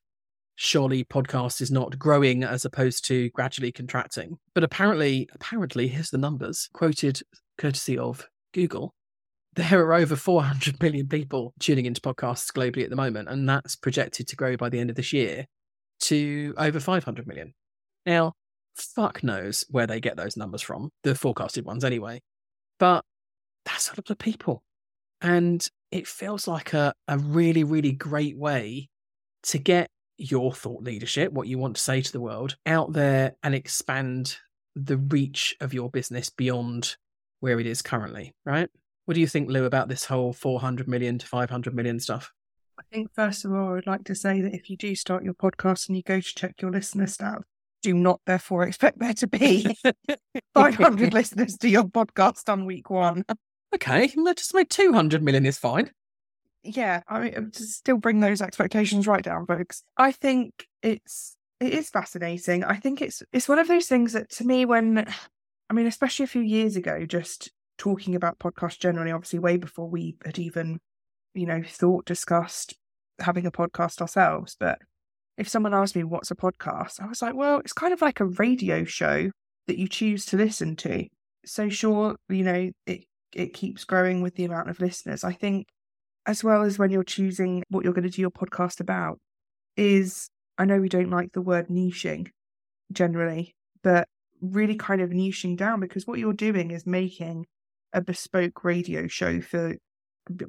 Surely 0.56 1.04
podcast 1.04 1.60
is 1.60 1.70
not 1.70 1.98
growing 1.98 2.44
as 2.44 2.64
opposed 2.64 3.04
to 3.06 3.30
gradually 3.30 3.72
contracting. 3.72 4.38
But 4.54 4.64
apparently, 4.64 5.28
apparently, 5.32 5.88
here's 5.88 6.10
the 6.10 6.18
numbers 6.18 6.68
quoted 6.72 7.20
courtesy 7.58 7.98
of 7.98 8.26
Google. 8.52 8.94
There 9.56 9.86
are 9.86 9.94
over 9.94 10.16
400 10.16 10.82
million 10.82 11.06
people 11.06 11.54
tuning 11.60 11.86
into 11.86 12.00
podcasts 12.00 12.50
globally 12.50 12.82
at 12.82 12.90
the 12.90 12.96
moment, 12.96 13.28
and 13.28 13.48
that's 13.48 13.76
projected 13.76 14.26
to 14.26 14.34
grow 14.34 14.56
by 14.56 14.68
the 14.68 14.80
end 14.80 14.90
of 14.90 14.96
this 14.96 15.12
year 15.12 15.46
to 16.00 16.54
over 16.58 16.80
500 16.80 17.24
million. 17.24 17.54
Now, 18.04 18.32
fuck 18.74 19.22
knows 19.22 19.64
where 19.70 19.86
they 19.86 20.00
get 20.00 20.16
those 20.16 20.36
numbers 20.36 20.60
from, 20.60 20.90
the 21.04 21.14
forecasted 21.14 21.64
ones 21.64 21.84
anyway. 21.84 22.20
But 22.80 23.04
that's 23.64 23.88
a 23.88 23.92
lot 23.92 24.10
of 24.10 24.18
people. 24.18 24.64
And 25.20 25.66
it 25.90 26.06
feels 26.06 26.48
like 26.48 26.72
a, 26.72 26.92
a 27.06 27.18
really, 27.18 27.62
really 27.64 27.92
great 27.92 28.36
way 28.36 28.88
to 29.44 29.58
get 29.58 29.88
your 30.16 30.52
thought 30.52 30.82
leadership, 30.82 31.32
what 31.32 31.48
you 31.48 31.58
want 31.58 31.76
to 31.76 31.82
say 31.82 32.00
to 32.00 32.12
the 32.12 32.20
world, 32.20 32.56
out 32.66 32.92
there 32.92 33.34
and 33.42 33.54
expand 33.54 34.36
the 34.76 34.96
reach 34.96 35.56
of 35.60 35.74
your 35.74 35.90
business 35.90 36.30
beyond 36.30 36.96
where 37.40 37.60
it 37.60 37.66
is 37.66 37.82
currently, 37.82 38.34
right? 38.44 38.68
What 39.04 39.14
do 39.14 39.20
you 39.20 39.26
think, 39.26 39.50
Lou, 39.50 39.64
about 39.64 39.88
this 39.88 40.04
whole 40.04 40.32
400 40.32 40.88
million 40.88 41.18
to 41.18 41.26
500 41.26 41.74
million 41.74 42.00
stuff? 42.00 42.32
I 42.78 42.82
think, 42.92 43.10
first 43.14 43.44
of 43.44 43.52
all, 43.52 43.68
I 43.68 43.72
would 43.72 43.86
like 43.86 44.04
to 44.04 44.14
say 44.14 44.40
that 44.40 44.54
if 44.54 44.70
you 44.70 44.76
do 44.76 44.94
start 44.94 45.24
your 45.24 45.34
podcast 45.34 45.88
and 45.88 45.96
you 45.96 46.02
go 46.02 46.20
to 46.20 46.34
check 46.34 46.54
your 46.60 46.70
listener 46.70 47.06
stats, 47.06 47.42
do 47.82 47.92
not 47.92 48.20
therefore 48.26 48.64
expect 48.64 48.98
there 48.98 49.12
to 49.14 49.26
be 49.26 49.76
500 50.54 51.12
listeners 51.12 51.58
to 51.58 51.68
your 51.68 51.84
podcast 51.84 52.50
on 52.50 52.64
week 52.64 52.88
one. 52.88 53.24
Okay, 53.74 54.10
let's 54.16 54.42
just 54.42 54.54
make 54.54 54.70
200 54.70 55.22
million 55.22 55.44
is 55.44 55.58
fine 55.58 55.90
yeah, 56.64 57.02
I 57.08 57.20
mean, 57.20 57.36
um, 57.36 57.50
to 57.52 57.62
still 57.62 57.98
bring 57.98 58.20
those 58.20 58.40
expectations 58.40 59.06
right 59.06 59.22
down, 59.22 59.46
folks. 59.46 59.82
I 59.96 60.12
think 60.12 60.66
it's 60.82 61.36
it 61.60 61.72
is 61.72 61.90
fascinating. 61.90 62.64
I 62.64 62.76
think 62.76 63.02
it's 63.02 63.22
it's 63.32 63.48
one 63.48 63.58
of 63.58 63.68
those 63.68 63.86
things 63.86 64.12
that 64.14 64.30
to 64.30 64.44
me, 64.44 64.64
when 64.64 65.06
I 65.70 65.74
mean, 65.74 65.86
especially 65.86 66.24
a 66.24 66.28
few 66.28 66.42
years 66.42 66.76
ago, 66.76 67.06
just 67.06 67.50
talking 67.78 68.14
about 68.14 68.38
podcasts 68.38 68.78
generally, 68.78 69.10
obviously 69.10 69.38
way 69.38 69.56
before 69.56 69.88
we 69.88 70.16
had 70.24 70.38
even, 70.38 70.78
you 71.34 71.46
know, 71.46 71.62
thought 71.66 72.04
discussed 72.04 72.74
having 73.20 73.46
a 73.46 73.50
podcast 73.50 74.00
ourselves. 74.00 74.56
But 74.58 74.78
if 75.36 75.48
someone 75.48 75.74
asked 75.74 75.96
me 75.96 76.04
what's 76.04 76.30
a 76.30 76.36
podcast, 76.36 77.00
I 77.00 77.06
was 77.06 77.22
like, 77.22 77.34
well, 77.34 77.58
it's 77.58 77.72
kind 77.72 77.92
of 77.92 78.02
like 78.02 78.20
a 78.20 78.26
radio 78.26 78.84
show 78.84 79.30
that 79.66 79.78
you 79.78 79.88
choose 79.88 80.26
to 80.26 80.36
listen 80.36 80.76
to. 80.76 81.06
So 81.44 81.68
sure, 81.68 82.16
you 82.28 82.44
know, 82.44 82.70
it 82.86 83.04
it 83.34 83.52
keeps 83.52 83.84
growing 83.84 84.22
with 84.22 84.36
the 84.36 84.44
amount 84.44 84.70
of 84.70 84.80
listeners. 84.80 85.24
I 85.24 85.32
think 85.32 85.66
as 86.26 86.42
well 86.42 86.62
as 86.62 86.78
when 86.78 86.90
you're 86.90 87.04
choosing 87.04 87.62
what 87.68 87.84
you're 87.84 87.92
going 87.92 88.04
to 88.04 88.10
do 88.10 88.22
your 88.22 88.30
podcast 88.30 88.80
about, 88.80 89.18
is 89.76 90.28
I 90.58 90.64
know 90.64 90.78
we 90.78 90.88
don't 90.88 91.10
like 91.10 91.32
the 91.32 91.42
word 91.42 91.68
niching 91.68 92.28
generally, 92.92 93.54
but 93.82 94.08
really 94.40 94.76
kind 94.76 95.00
of 95.00 95.10
niching 95.10 95.56
down 95.56 95.80
because 95.80 96.06
what 96.06 96.18
you're 96.18 96.32
doing 96.32 96.70
is 96.70 96.86
making 96.86 97.46
a 97.92 98.00
bespoke 98.00 98.64
radio 98.64 99.06
show 99.06 99.40
for 99.40 99.74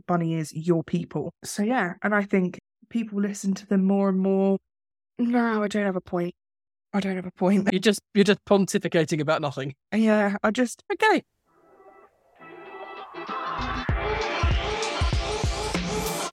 Bunny 0.08 0.36
is 0.36 0.54
your 0.54 0.84
people. 0.84 1.34
So 1.44 1.64
yeah, 1.64 1.94
and 2.02 2.16
I 2.16 2.24
think 2.24 2.60
people 2.90 3.20
listen 3.20 3.54
to 3.56 3.68
them 3.68 3.84
more 3.84 4.10
and 4.10 4.20
more. 4.20 4.58
No, 5.18 5.64
I 5.64 5.68
don't 5.68 5.86
have 5.86 5.96
a 5.96 6.02
point. 6.02 6.34
I 6.94 7.00
don't 7.02 7.16
have 7.16 7.26
a 7.26 7.32
point. 7.32 7.70
You're 7.72 7.80
just 7.80 8.00
you're 8.14 8.24
just 8.24 8.44
pontificating 8.46 9.20
about 9.20 9.42
nothing. 9.42 9.76
Yeah, 9.94 10.38
I 10.44 10.52
just 10.52 10.82
okay. 10.94 11.24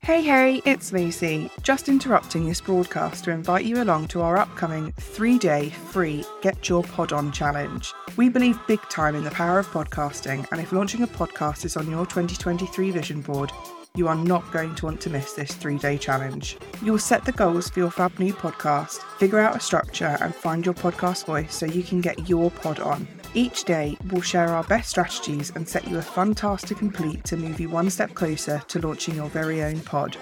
Hey, 0.04 0.20
hey, 0.20 0.60
it's 0.64 0.92
Lucy. 0.92 1.48
Just 1.62 1.88
interrupting 1.88 2.44
this 2.44 2.60
broadcast 2.60 3.22
to 3.22 3.30
invite 3.30 3.64
you 3.64 3.84
along 3.84 4.08
to 4.08 4.20
our 4.20 4.36
upcoming 4.36 4.90
three 4.98 5.38
day 5.38 5.70
free 5.70 6.24
Get 6.42 6.68
Your 6.68 6.82
Pod 6.82 7.12
On 7.12 7.30
challenge. 7.30 7.94
We 8.16 8.28
believe 8.28 8.58
big 8.66 8.80
time 8.90 9.14
in 9.14 9.22
the 9.22 9.30
power 9.30 9.60
of 9.60 9.68
podcasting, 9.68 10.44
and 10.50 10.60
if 10.60 10.72
launching 10.72 11.04
a 11.04 11.06
podcast 11.06 11.64
is 11.64 11.76
on 11.76 11.88
your 11.88 12.04
2023 12.04 12.90
vision 12.90 13.20
board, 13.20 13.52
you 13.94 14.08
are 14.08 14.16
not 14.16 14.50
going 14.52 14.74
to 14.74 14.86
want 14.86 15.00
to 15.02 15.10
miss 15.10 15.34
this 15.34 15.54
three 15.54 15.78
day 15.78 15.96
challenge. 15.98 16.56
You'll 16.82 16.98
set 16.98 17.24
the 17.24 17.30
goals 17.30 17.70
for 17.70 17.78
your 17.78 17.92
fab 17.92 18.18
new 18.18 18.32
podcast, 18.32 18.96
figure 19.18 19.38
out 19.38 19.54
a 19.54 19.60
structure, 19.60 20.18
and 20.20 20.34
find 20.34 20.66
your 20.66 20.74
podcast 20.74 21.26
voice 21.26 21.54
so 21.54 21.64
you 21.64 21.84
can 21.84 22.00
get 22.00 22.28
your 22.28 22.50
pod 22.50 22.80
on. 22.80 23.06
Each 23.34 23.64
day, 23.64 23.96
we'll 24.10 24.20
share 24.20 24.48
our 24.48 24.64
best 24.64 24.90
strategies 24.90 25.50
and 25.56 25.66
set 25.66 25.88
you 25.88 25.96
a 25.96 26.02
fun 26.02 26.34
task 26.34 26.66
to 26.66 26.74
complete 26.74 27.24
to 27.24 27.36
move 27.38 27.58
you 27.58 27.70
one 27.70 27.88
step 27.88 28.12
closer 28.12 28.62
to 28.68 28.78
launching 28.78 29.14
your 29.14 29.28
very 29.28 29.62
own 29.62 29.80
pod. 29.80 30.18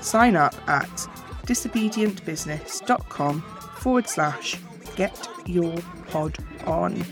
Sign 0.00 0.36
up 0.36 0.54
at 0.66 0.88
disobedientbusiness.com 1.46 3.42
forward 3.76 4.08
slash 4.08 4.56
get 4.96 5.28
your 5.44 5.76
pod 6.08 6.38
on. 6.64 7.04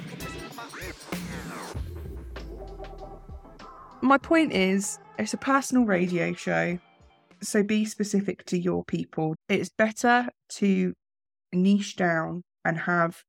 My 4.01 4.17
point 4.17 4.53
is, 4.53 4.99
it's 5.19 5.35
a 5.35 5.39
personal 5.39 5.85
radio 5.85 6.33
show, 6.33 6.79
so 7.43 7.63
be 7.63 7.85
specific 7.85 8.47
to 8.47 8.59
your 8.59 8.83
people. 8.85 9.35
It's 9.51 9.69
better 9.69 10.29
to 10.51 10.95
niche 11.53 11.97
down 11.97 12.43
and 12.65 12.79
have 12.79 13.23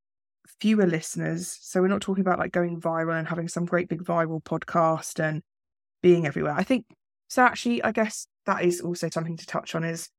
fewer 0.59 0.85
listeners. 0.85 1.57
So 1.61 1.81
we're 1.81 1.87
not 1.87 2.01
talking 2.01 2.21
about 2.21 2.39
like 2.39 2.51
going 2.51 2.79
viral 2.79 3.17
and 3.17 3.27
having 3.27 3.47
some 3.47 3.65
great 3.65 3.89
big 3.89 4.03
viral 4.03 4.43
podcast 4.43 5.19
and 5.19 5.41
being 6.01 6.25
everywhere. 6.25 6.53
I 6.53 6.63
think 6.63 6.85
so 7.27 7.43
actually 7.43 7.83
I 7.83 7.91
guess 7.91 8.27
that 8.45 8.63
is 8.63 8.81
also 8.81 9.09
something 9.09 9.37
to 9.37 9.45
touch 9.45 9.75
on 9.75 9.83
is 9.83 10.09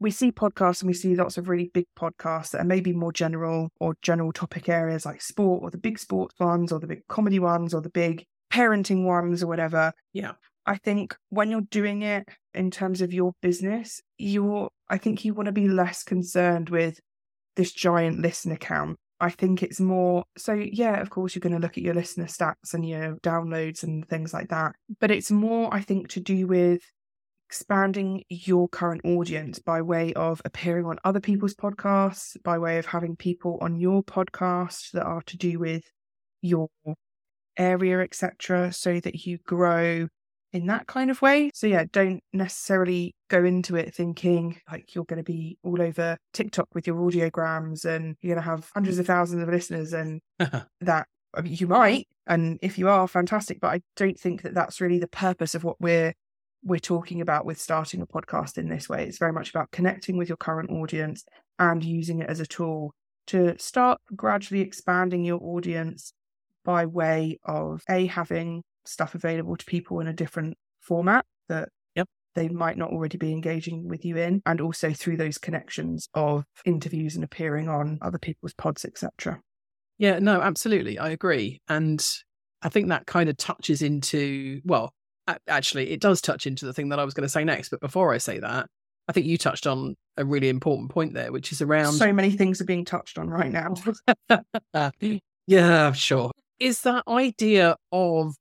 we 0.00 0.10
see 0.10 0.32
podcasts 0.32 0.80
and 0.80 0.88
we 0.88 0.94
see 0.94 1.14
lots 1.14 1.38
of 1.38 1.48
really 1.48 1.70
big 1.72 1.86
podcasts 1.98 2.50
that 2.50 2.60
are 2.60 2.64
maybe 2.64 2.92
more 2.92 3.12
general 3.12 3.70
or 3.78 3.94
general 4.02 4.32
topic 4.32 4.68
areas 4.68 5.06
like 5.06 5.22
sport 5.22 5.62
or 5.62 5.70
the 5.70 5.78
big 5.78 5.98
sports 5.98 6.34
ones 6.38 6.72
or 6.72 6.80
the 6.80 6.86
big 6.86 7.06
comedy 7.08 7.38
ones 7.38 7.72
or 7.72 7.80
the 7.80 7.90
big 7.90 8.24
parenting 8.52 9.04
ones 9.04 9.42
or 9.42 9.46
whatever. 9.46 9.92
Yeah. 10.12 10.32
I 10.66 10.76
think 10.76 11.14
when 11.28 11.50
you're 11.50 11.60
doing 11.60 12.02
it 12.02 12.26
in 12.54 12.70
terms 12.70 13.02
of 13.02 13.12
your 13.12 13.32
business, 13.42 14.00
you're 14.18 14.70
I 14.88 14.98
think 14.98 15.24
you 15.24 15.34
want 15.34 15.46
to 15.46 15.52
be 15.52 15.68
less 15.68 16.02
concerned 16.02 16.70
with 16.70 17.00
this 17.56 17.72
giant 17.72 18.20
listener 18.20 18.56
count 18.56 18.98
I 19.20 19.30
think 19.30 19.62
it's 19.62 19.80
more 19.80 20.24
so, 20.36 20.52
yeah, 20.52 21.00
of 21.00 21.10
course, 21.10 21.34
you're 21.34 21.40
going 21.40 21.54
to 21.54 21.58
look 21.58 21.78
at 21.78 21.84
your 21.84 21.94
listener 21.94 22.26
stats 22.26 22.74
and 22.74 22.86
your 22.86 23.16
downloads 23.16 23.82
and 23.82 24.06
things 24.08 24.34
like 24.34 24.48
that. 24.48 24.74
But 25.00 25.10
it's 25.10 25.30
more, 25.30 25.72
I 25.72 25.80
think, 25.80 26.08
to 26.10 26.20
do 26.20 26.46
with 26.46 26.82
expanding 27.48 28.24
your 28.28 28.68
current 28.68 29.02
audience 29.04 29.58
by 29.60 29.80
way 29.80 30.12
of 30.14 30.42
appearing 30.44 30.86
on 30.86 30.98
other 31.04 31.20
people's 31.20 31.54
podcasts, 31.54 32.36
by 32.42 32.58
way 32.58 32.78
of 32.78 32.86
having 32.86 33.14
people 33.14 33.58
on 33.60 33.76
your 33.76 34.02
podcast 34.02 34.90
that 34.92 35.04
are 35.04 35.22
to 35.22 35.36
do 35.36 35.58
with 35.58 35.84
your 36.42 36.68
area, 37.56 38.00
etc., 38.00 38.72
so 38.72 38.98
that 39.00 39.26
you 39.26 39.38
grow 39.46 40.08
in 40.54 40.66
that 40.66 40.86
kind 40.86 41.10
of 41.10 41.20
way. 41.20 41.50
So 41.52 41.66
yeah, 41.66 41.84
don't 41.92 42.22
necessarily 42.32 43.12
go 43.28 43.44
into 43.44 43.74
it 43.74 43.92
thinking 43.92 44.60
like 44.70 44.94
you're 44.94 45.04
going 45.04 45.18
to 45.18 45.24
be 45.24 45.58
all 45.64 45.82
over 45.82 46.16
TikTok 46.32 46.68
with 46.72 46.86
your 46.86 46.96
audiograms 46.96 47.84
and 47.84 48.16
you're 48.20 48.34
going 48.34 48.42
to 48.42 48.50
have 48.50 48.70
hundreds 48.72 49.00
of 49.00 49.06
thousands 49.06 49.42
of 49.42 49.48
listeners 49.48 49.92
and 49.92 50.20
that 50.80 51.08
I 51.36 51.40
mean, 51.40 51.56
you 51.58 51.66
might 51.66 52.06
and 52.28 52.60
if 52.62 52.78
you 52.78 52.88
are 52.88 53.08
fantastic 53.08 53.60
but 53.60 53.72
I 53.72 53.80
don't 53.96 54.18
think 54.18 54.42
that 54.42 54.54
that's 54.54 54.80
really 54.80 55.00
the 55.00 55.08
purpose 55.08 55.56
of 55.56 55.64
what 55.64 55.80
we're 55.80 56.14
we're 56.62 56.78
talking 56.78 57.20
about 57.20 57.44
with 57.44 57.60
starting 57.60 58.00
a 58.00 58.06
podcast 58.06 58.56
in 58.56 58.68
this 58.68 58.88
way. 58.88 59.04
It's 59.04 59.18
very 59.18 59.32
much 59.32 59.50
about 59.50 59.72
connecting 59.72 60.16
with 60.16 60.28
your 60.28 60.38
current 60.38 60.70
audience 60.70 61.24
and 61.58 61.84
using 61.84 62.20
it 62.20 62.30
as 62.30 62.40
a 62.40 62.46
tool 62.46 62.94
to 63.26 63.58
start 63.58 64.00
gradually 64.14 64.62
expanding 64.62 65.24
your 65.24 65.40
audience 65.42 66.14
by 66.64 66.86
way 66.86 67.38
of 67.44 67.82
A, 67.90 68.06
having 68.06 68.62
stuff 68.86 69.14
available 69.14 69.56
to 69.56 69.64
people 69.64 70.00
in 70.00 70.06
a 70.06 70.12
different 70.12 70.56
format 70.80 71.24
that 71.48 71.68
Yep. 71.94 72.08
they 72.34 72.48
might 72.48 72.76
not 72.76 72.90
already 72.90 73.18
be 73.18 73.32
engaging 73.32 73.88
with 73.88 74.04
you 74.04 74.16
in, 74.16 74.42
and 74.46 74.60
also 74.60 74.92
through 74.92 75.16
those 75.16 75.38
connections 75.38 76.08
of 76.14 76.44
interviews 76.64 77.14
and 77.14 77.24
appearing 77.24 77.68
on 77.68 77.98
other 78.02 78.18
people's 78.18 78.54
pods, 78.54 78.84
etc. 78.84 79.40
Yeah, 79.98 80.18
no, 80.18 80.40
absolutely. 80.40 80.98
I 80.98 81.10
agree. 81.10 81.60
And 81.68 82.04
I 82.62 82.68
think 82.68 82.88
that 82.88 83.06
kind 83.06 83.28
of 83.28 83.36
touches 83.36 83.82
into, 83.82 84.60
well, 84.64 84.92
actually, 85.48 85.90
it 85.90 86.00
does 86.00 86.20
touch 86.20 86.46
into 86.46 86.66
the 86.66 86.72
thing 86.72 86.88
that 86.88 86.98
I 86.98 87.04
was 87.04 87.14
going 87.14 87.24
to 87.24 87.28
say 87.28 87.44
next. 87.44 87.68
But 87.68 87.80
before 87.80 88.12
I 88.12 88.18
say 88.18 88.40
that, 88.40 88.66
I 89.06 89.12
think 89.12 89.26
you 89.26 89.38
touched 89.38 89.66
on 89.66 89.94
a 90.16 90.24
really 90.24 90.48
important 90.48 90.90
point 90.90 91.14
there, 91.14 91.30
which 91.30 91.52
is 91.52 91.60
around. 91.60 91.92
So 91.92 92.12
many 92.12 92.30
things 92.30 92.60
are 92.60 92.64
being 92.64 92.84
touched 92.84 93.18
on 93.18 93.28
right 93.28 93.52
now. 93.52 93.74
yeah, 95.46 95.92
sure. 95.92 96.30
Is 96.58 96.82
that 96.82 97.04
idea 97.06 97.76
of 97.92 98.34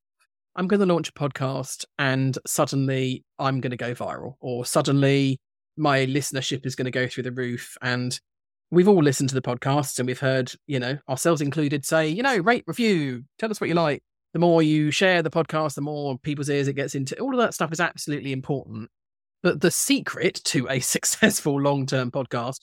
I'm 0.55 0.67
going 0.67 0.79
to 0.79 0.85
launch 0.85 1.09
a 1.09 1.13
podcast 1.13 1.85
and 1.97 2.37
suddenly 2.45 3.23
I'm 3.39 3.59
going 3.59 3.71
to 3.71 3.77
go 3.77 3.93
viral, 3.93 4.35
or 4.39 4.65
suddenly 4.65 5.39
my 5.77 6.05
listenership 6.05 6.65
is 6.65 6.75
going 6.75 6.85
to 6.85 6.91
go 6.91 7.07
through 7.07 7.23
the 7.23 7.31
roof. 7.31 7.75
And 7.81 8.19
we've 8.69 8.87
all 8.87 9.01
listened 9.01 9.29
to 9.29 9.35
the 9.35 9.41
podcasts 9.41 9.97
and 9.97 10.07
we've 10.07 10.19
heard, 10.19 10.53
you 10.67 10.79
know, 10.79 10.97
ourselves 11.09 11.41
included, 11.41 11.85
say, 11.85 12.07
you 12.07 12.23
know, 12.23 12.37
rate, 12.37 12.63
review, 12.67 13.23
tell 13.39 13.49
us 13.51 13.59
what 13.59 13.67
you 13.67 13.75
like. 13.75 14.03
The 14.33 14.39
more 14.39 14.63
you 14.63 14.89
share 14.89 15.21
the 15.21 15.29
podcast, 15.29 15.75
the 15.75 15.81
more 15.81 16.17
people's 16.19 16.49
ears 16.49 16.67
it 16.67 16.73
gets 16.73 16.95
into. 16.95 17.17
All 17.19 17.33
of 17.33 17.39
that 17.39 17.53
stuff 17.53 17.71
is 17.71 17.79
absolutely 17.79 18.31
important. 18.31 18.89
But 19.43 19.61
the 19.61 19.71
secret 19.71 20.41
to 20.45 20.67
a 20.69 20.79
successful 20.81 21.59
long 21.59 21.85
term 21.85 22.11
podcast 22.11 22.59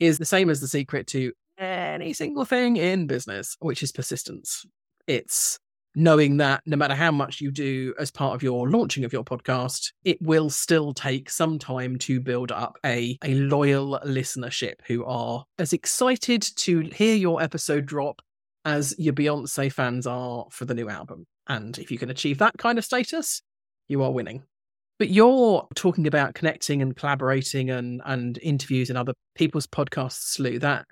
is 0.00 0.18
the 0.18 0.24
same 0.24 0.50
as 0.50 0.60
the 0.60 0.68
secret 0.68 1.06
to 1.08 1.32
any 1.58 2.12
single 2.12 2.44
thing 2.44 2.76
in 2.76 3.06
business, 3.06 3.56
which 3.60 3.82
is 3.82 3.92
persistence. 3.92 4.64
It's 5.06 5.58
knowing 5.94 6.38
that 6.38 6.62
no 6.66 6.76
matter 6.76 6.94
how 6.94 7.10
much 7.10 7.40
you 7.40 7.50
do 7.50 7.94
as 7.98 8.10
part 8.10 8.34
of 8.34 8.42
your 8.42 8.68
launching 8.68 9.04
of 9.04 9.12
your 9.12 9.24
podcast, 9.24 9.92
it 10.04 10.20
will 10.22 10.50
still 10.50 10.92
take 10.94 11.28
some 11.28 11.58
time 11.58 11.98
to 11.98 12.20
build 12.20 12.50
up 12.50 12.78
a, 12.84 13.18
a 13.24 13.34
loyal 13.34 14.00
listenership 14.04 14.74
who 14.86 15.04
are 15.04 15.44
as 15.58 15.72
excited 15.72 16.42
to 16.56 16.80
hear 16.80 17.14
your 17.14 17.42
episode 17.42 17.86
drop 17.86 18.22
as 18.64 18.94
your 18.98 19.12
Beyonce 19.12 19.72
fans 19.72 20.06
are 20.06 20.46
for 20.50 20.64
the 20.64 20.74
new 20.74 20.88
album. 20.88 21.26
And 21.48 21.76
if 21.78 21.90
you 21.90 21.98
can 21.98 22.10
achieve 22.10 22.38
that 22.38 22.56
kind 22.58 22.78
of 22.78 22.84
status, 22.84 23.42
you 23.88 24.02
are 24.02 24.12
winning. 24.12 24.44
But 24.98 25.10
you're 25.10 25.66
talking 25.74 26.06
about 26.06 26.34
connecting 26.34 26.80
and 26.80 26.96
collaborating 26.96 27.70
and, 27.70 28.00
and 28.04 28.38
interviews 28.38 28.88
and 28.88 28.96
other 28.96 29.14
people's 29.34 29.66
podcasts, 29.66 30.38
Lou. 30.38 30.58
That 30.60 30.86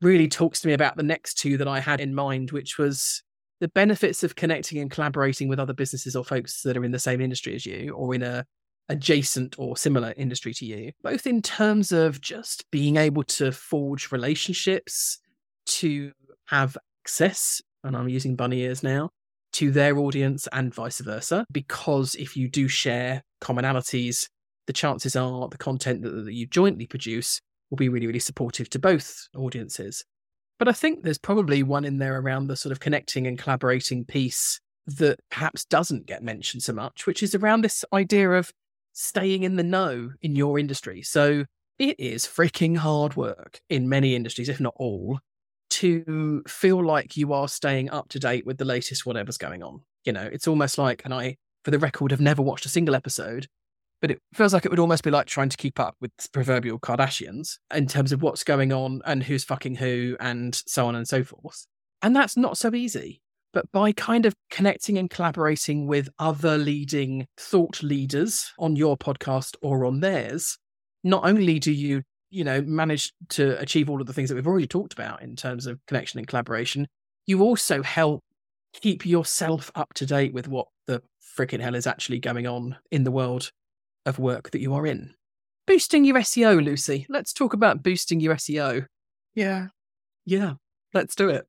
really 0.00 0.28
talks 0.28 0.60
to 0.60 0.68
me 0.68 0.72
about 0.72 0.96
the 0.96 1.02
next 1.02 1.34
two 1.34 1.58
that 1.58 1.68
I 1.68 1.80
had 1.80 2.00
in 2.00 2.14
mind, 2.14 2.52
which 2.52 2.78
was 2.78 3.22
the 3.60 3.68
benefits 3.68 4.22
of 4.22 4.36
connecting 4.36 4.78
and 4.78 4.90
collaborating 4.90 5.48
with 5.48 5.60
other 5.60 5.74
businesses 5.74 6.16
or 6.16 6.24
folks 6.24 6.62
that 6.62 6.76
are 6.76 6.84
in 6.84 6.92
the 6.92 6.98
same 6.98 7.20
industry 7.20 7.54
as 7.54 7.66
you 7.66 7.92
or 7.94 8.14
in 8.14 8.22
a 8.22 8.44
adjacent 8.88 9.56
or 9.58 9.76
similar 9.76 10.12
industry 10.16 10.52
to 10.52 10.66
you, 10.66 10.92
both 11.02 11.26
in 11.26 11.40
terms 11.40 11.92
of 11.92 12.20
just 12.20 12.64
being 12.72 12.96
able 12.96 13.22
to 13.22 13.52
forge 13.52 14.10
relationships, 14.10 15.18
to 15.66 16.10
have 16.46 16.76
access, 17.04 17.62
and 17.84 17.96
I'm 17.96 18.08
using 18.08 18.34
bunny 18.34 18.62
ears 18.62 18.82
now, 18.82 19.10
to 19.52 19.70
their 19.70 19.98
audience 19.98 20.48
and 20.52 20.74
vice 20.74 21.00
versa. 21.00 21.46
Because 21.52 22.16
if 22.16 22.36
you 22.36 22.48
do 22.48 22.66
share 22.66 23.22
commonalities, 23.40 24.28
the 24.66 24.72
chances 24.72 25.14
are 25.14 25.48
the 25.48 25.58
content 25.58 26.02
that, 26.02 26.10
that 26.10 26.34
you 26.34 26.46
jointly 26.46 26.86
produce 26.86 27.40
will 27.70 27.76
be 27.76 27.88
really, 27.88 28.06
really 28.06 28.18
supportive 28.18 28.68
to 28.70 28.78
both 28.78 29.28
audiences. 29.36 30.04
But 30.60 30.68
I 30.68 30.72
think 30.72 31.02
there's 31.02 31.16
probably 31.16 31.62
one 31.62 31.86
in 31.86 31.96
there 31.96 32.20
around 32.20 32.46
the 32.46 32.54
sort 32.54 32.70
of 32.70 32.80
connecting 32.80 33.26
and 33.26 33.38
collaborating 33.38 34.04
piece 34.04 34.60
that 34.86 35.18
perhaps 35.30 35.64
doesn't 35.64 36.04
get 36.04 36.22
mentioned 36.22 36.62
so 36.62 36.74
much, 36.74 37.06
which 37.06 37.22
is 37.22 37.34
around 37.34 37.62
this 37.62 37.82
idea 37.94 38.30
of 38.32 38.52
staying 38.92 39.42
in 39.42 39.56
the 39.56 39.62
know 39.62 40.10
in 40.20 40.36
your 40.36 40.58
industry. 40.58 41.00
So 41.00 41.46
it 41.78 41.98
is 41.98 42.26
freaking 42.26 42.76
hard 42.76 43.16
work 43.16 43.62
in 43.70 43.88
many 43.88 44.14
industries, 44.14 44.50
if 44.50 44.60
not 44.60 44.74
all, 44.76 45.20
to 45.70 46.42
feel 46.46 46.84
like 46.84 47.16
you 47.16 47.32
are 47.32 47.48
staying 47.48 47.88
up 47.88 48.10
to 48.10 48.18
date 48.18 48.44
with 48.44 48.58
the 48.58 48.66
latest 48.66 49.06
whatever's 49.06 49.38
going 49.38 49.62
on. 49.62 49.80
You 50.04 50.12
know, 50.12 50.28
it's 50.30 50.46
almost 50.46 50.76
like, 50.76 51.00
and 51.06 51.14
I, 51.14 51.38
for 51.64 51.70
the 51.70 51.78
record, 51.78 52.10
have 52.10 52.20
never 52.20 52.42
watched 52.42 52.66
a 52.66 52.70
single 52.70 52.94
episode, 52.94 53.46
but 54.00 54.10
it 54.10 54.20
feels 54.34 54.54
like 54.54 54.64
it 54.64 54.70
would 54.70 54.78
almost 54.78 55.04
be 55.04 55.10
like 55.10 55.26
trying 55.26 55.48
to 55.48 55.56
keep 55.56 55.78
up 55.78 55.94
with 56.00 56.10
proverbial 56.32 56.78
Kardashians 56.78 57.58
in 57.74 57.86
terms 57.86 58.12
of 58.12 58.22
what's 58.22 58.44
going 58.44 58.72
on 58.72 59.02
and 59.04 59.22
who's 59.22 59.44
fucking 59.44 59.76
who 59.76 60.16
and 60.20 60.60
so 60.66 60.86
on 60.86 60.94
and 60.94 61.06
so 61.06 61.22
forth. 61.22 61.66
And 62.02 62.16
that's 62.16 62.36
not 62.36 62.56
so 62.56 62.74
easy. 62.74 63.20
But 63.52 63.70
by 63.72 63.92
kind 63.92 64.26
of 64.26 64.34
connecting 64.50 64.96
and 64.96 65.10
collaborating 65.10 65.86
with 65.86 66.08
other 66.18 66.56
leading 66.56 67.26
thought 67.36 67.82
leaders 67.82 68.52
on 68.58 68.76
your 68.76 68.96
podcast 68.96 69.56
or 69.60 69.84
on 69.84 70.00
theirs, 70.00 70.56
not 71.02 71.26
only 71.26 71.58
do 71.58 71.72
you, 71.72 72.02
you 72.30 72.44
know, 72.44 72.62
manage 72.62 73.12
to 73.30 73.58
achieve 73.60 73.90
all 73.90 74.00
of 74.00 74.06
the 74.06 74.12
things 74.12 74.28
that 74.28 74.36
we've 74.36 74.46
already 74.46 74.68
talked 74.68 74.92
about 74.92 75.20
in 75.20 75.34
terms 75.34 75.66
of 75.66 75.80
connection 75.86 76.18
and 76.18 76.28
collaboration, 76.28 76.86
you 77.26 77.42
also 77.42 77.82
help 77.82 78.22
keep 78.72 79.04
yourself 79.04 79.72
up 79.74 79.92
to 79.94 80.06
date 80.06 80.32
with 80.32 80.46
what 80.46 80.68
the 80.86 81.02
freaking 81.36 81.60
hell 81.60 81.74
is 81.74 81.88
actually 81.88 82.20
going 82.20 82.46
on 82.46 82.76
in 82.92 83.02
the 83.02 83.10
world 83.10 83.50
of 84.06 84.18
work 84.18 84.50
that 84.50 84.60
you 84.60 84.74
are 84.74 84.86
in. 84.86 85.14
Boosting 85.66 86.04
your 86.04 86.16
SEO, 86.16 86.64
Lucy. 86.64 87.06
Let's 87.08 87.32
talk 87.32 87.54
about 87.54 87.82
boosting 87.82 88.20
your 88.20 88.34
SEO. 88.36 88.86
Yeah. 89.34 89.68
Yeah, 90.24 90.54
let's 90.94 91.14
do 91.14 91.28
it. 91.28 91.46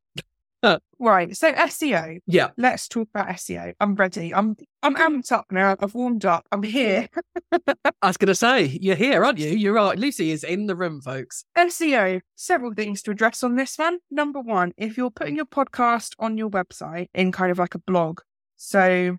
Right. 0.99 1.35
So 1.35 1.51
SEO. 1.51 2.19
Yeah. 2.27 2.49
Let's 2.57 2.87
talk 2.87 3.09
about 3.11 3.29
SEO. 3.29 3.73
I'm 3.79 3.95
ready. 3.95 4.31
I'm 4.35 4.55
I'm 4.83 4.95
amped 4.95 5.31
up 5.31 5.47
now. 5.49 5.75
I've 5.79 5.95
warmed 5.95 6.25
up. 6.25 6.45
I'm 6.51 6.61
here. 6.61 7.07
I 7.51 8.07
was 8.07 8.17
going 8.17 8.27
to 8.27 8.35
say, 8.35 8.65
you're 8.79 8.95
here, 8.95 9.25
aren't 9.25 9.39
you? 9.39 9.49
You're 9.49 9.73
right. 9.73 9.97
Lucy 9.97 10.29
is 10.29 10.43
in 10.43 10.67
the 10.67 10.75
room, 10.75 11.01
folks. 11.01 11.43
SEO. 11.57 12.21
Several 12.35 12.71
things 12.75 13.01
to 13.01 13.11
address 13.11 13.41
on 13.41 13.55
this 13.55 13.79
one. 13.79 13.97
Number 14.11 14.39
one, 14.39 14.73
if 14.77 14.95
you're 14.95 15.09
putting 15.09 15.35
your 15.35 15.45
podcast 15.45 16.13
on 16.19 16.37
your 16.37 16.51
website 16.51 17.07
in 17.15 17.31
kind 17.31 17.51
of 17.51 17.57
like 17.57 17.73
a 17.73 17.79
blog, 17.79 18.19
so 18.57 19.17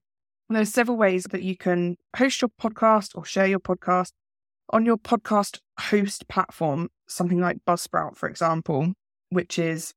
there's 0.56 0.72
several 0.72 0.96
ways 0.96 1.24
that 1.30 1.42
you 1.42 1.56
can 1.56 1.96
host 2.16 2.42
your 2.42 2.50
podcast 2.60 3.10
or 3.14 3.24
share 3.24 3.46
your 3.46 3.60
podcast 3.60 4.12
on 4.70 4.86
your 4.86 4.96
podcast 4.96 5.60
host 5.78 6.28
platform, 6.28 6.88
something 7.06 7.40
like 7.40 7.58
Buzzsprout, 7.66 8.16
for 8.16 8.28
example, 8.28 8.92
which 9.30 9.58
is 9.58 9.92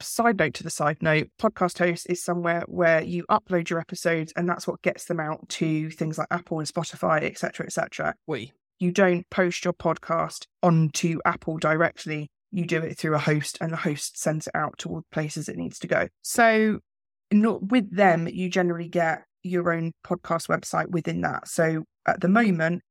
side 0.00 0.38
note 0.38 0.54
to 0.54 0.62
the 0.62 0.70
side 0.70 0.98
note, 1.00 1.28
podcast 1.40 1.78
host 1.78 2.06
is 2.08 2.22
somewhere 2.22 2.64
where 2.66 3.02
you 3.02 3.24
upload 3.30 3.70
your 3.70 3.78
episodes 3.78 4.32
and 4.36 4.48
that's 4.48 4.66
what 4.66 4.82
gets 4.82 5.04
them 5.04 5.20
out 5.20 5.48
to 5.48 5.90
things 5.90 6.18
like 6.18 6.28
Apple 6.30 6.58
and 6.58 6.68
Spotify, 6.68 7.22
etc., 7.22 7.66
etc. 7.66 8.14
We. 8.26 8.52
You 8.78 8.92
don't 8.92 9.28
post 9.30 9.64
your 9.64 9.72
podcast 9.72 10.46
onto 10.62 11.18
Apple 11.24 11.58
directly. 11.58 12.30
You 12.50 12.66
do 12.66 12.82
it 12.82 12.98
through 12.98 13.14
a 13.14 13.18
host 13.18 13.58
and 13.60 13.72
the 13.72 13.76
host 13.76 14.18
sends 14.18 14.46
it 14.46 14.54
out 14.54 14.78
to 14.78 14.88
all 14.88 14.96
the 14.96 15.06
places 15.12 15.48
it 15.48 15.56
needs 15.56 15.78
to 15.80 15.86
go. 15.86 16.08
So 16.22 16.80
not 17.32 17.70
with 17.70 17.94
them, 17.94 18.28
you 18.28 18.48
generally 18.50 18.88
get 18.88 19.24
your 19.46 19.72
own 19.72 19.92
podcast 20.04 20.48
website 20.48 20.88
within 20.88 21.22
that. 21.22 21.48
So 21.48 21.84
at 22.06 22.20
the 22.20 22.28
moment, 22.28 22.82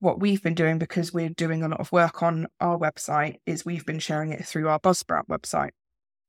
what 0.00 0.20
we've 0.20 0.42
been 0.42 0.54
doing 0.54 0.78
because 0.78 1.12
we're 1.12 1.28
doing 1.28 1.62
a 1.62 1.68
lot 1.68 1.80
of 1.80 1.92
work 1.92 2.22
on 2.22 2.46
our 2.60 2.78
website 2.78 3.36
is 3.46 3.64
we've 3.64 3.84
been 3.84 3.98
sharing 3.98 4.32
it 4.32 4.44
through 4.44 4.68
our 4.68 4.80
Buzzsprout 4.80 5.26
website. 5.28 5.70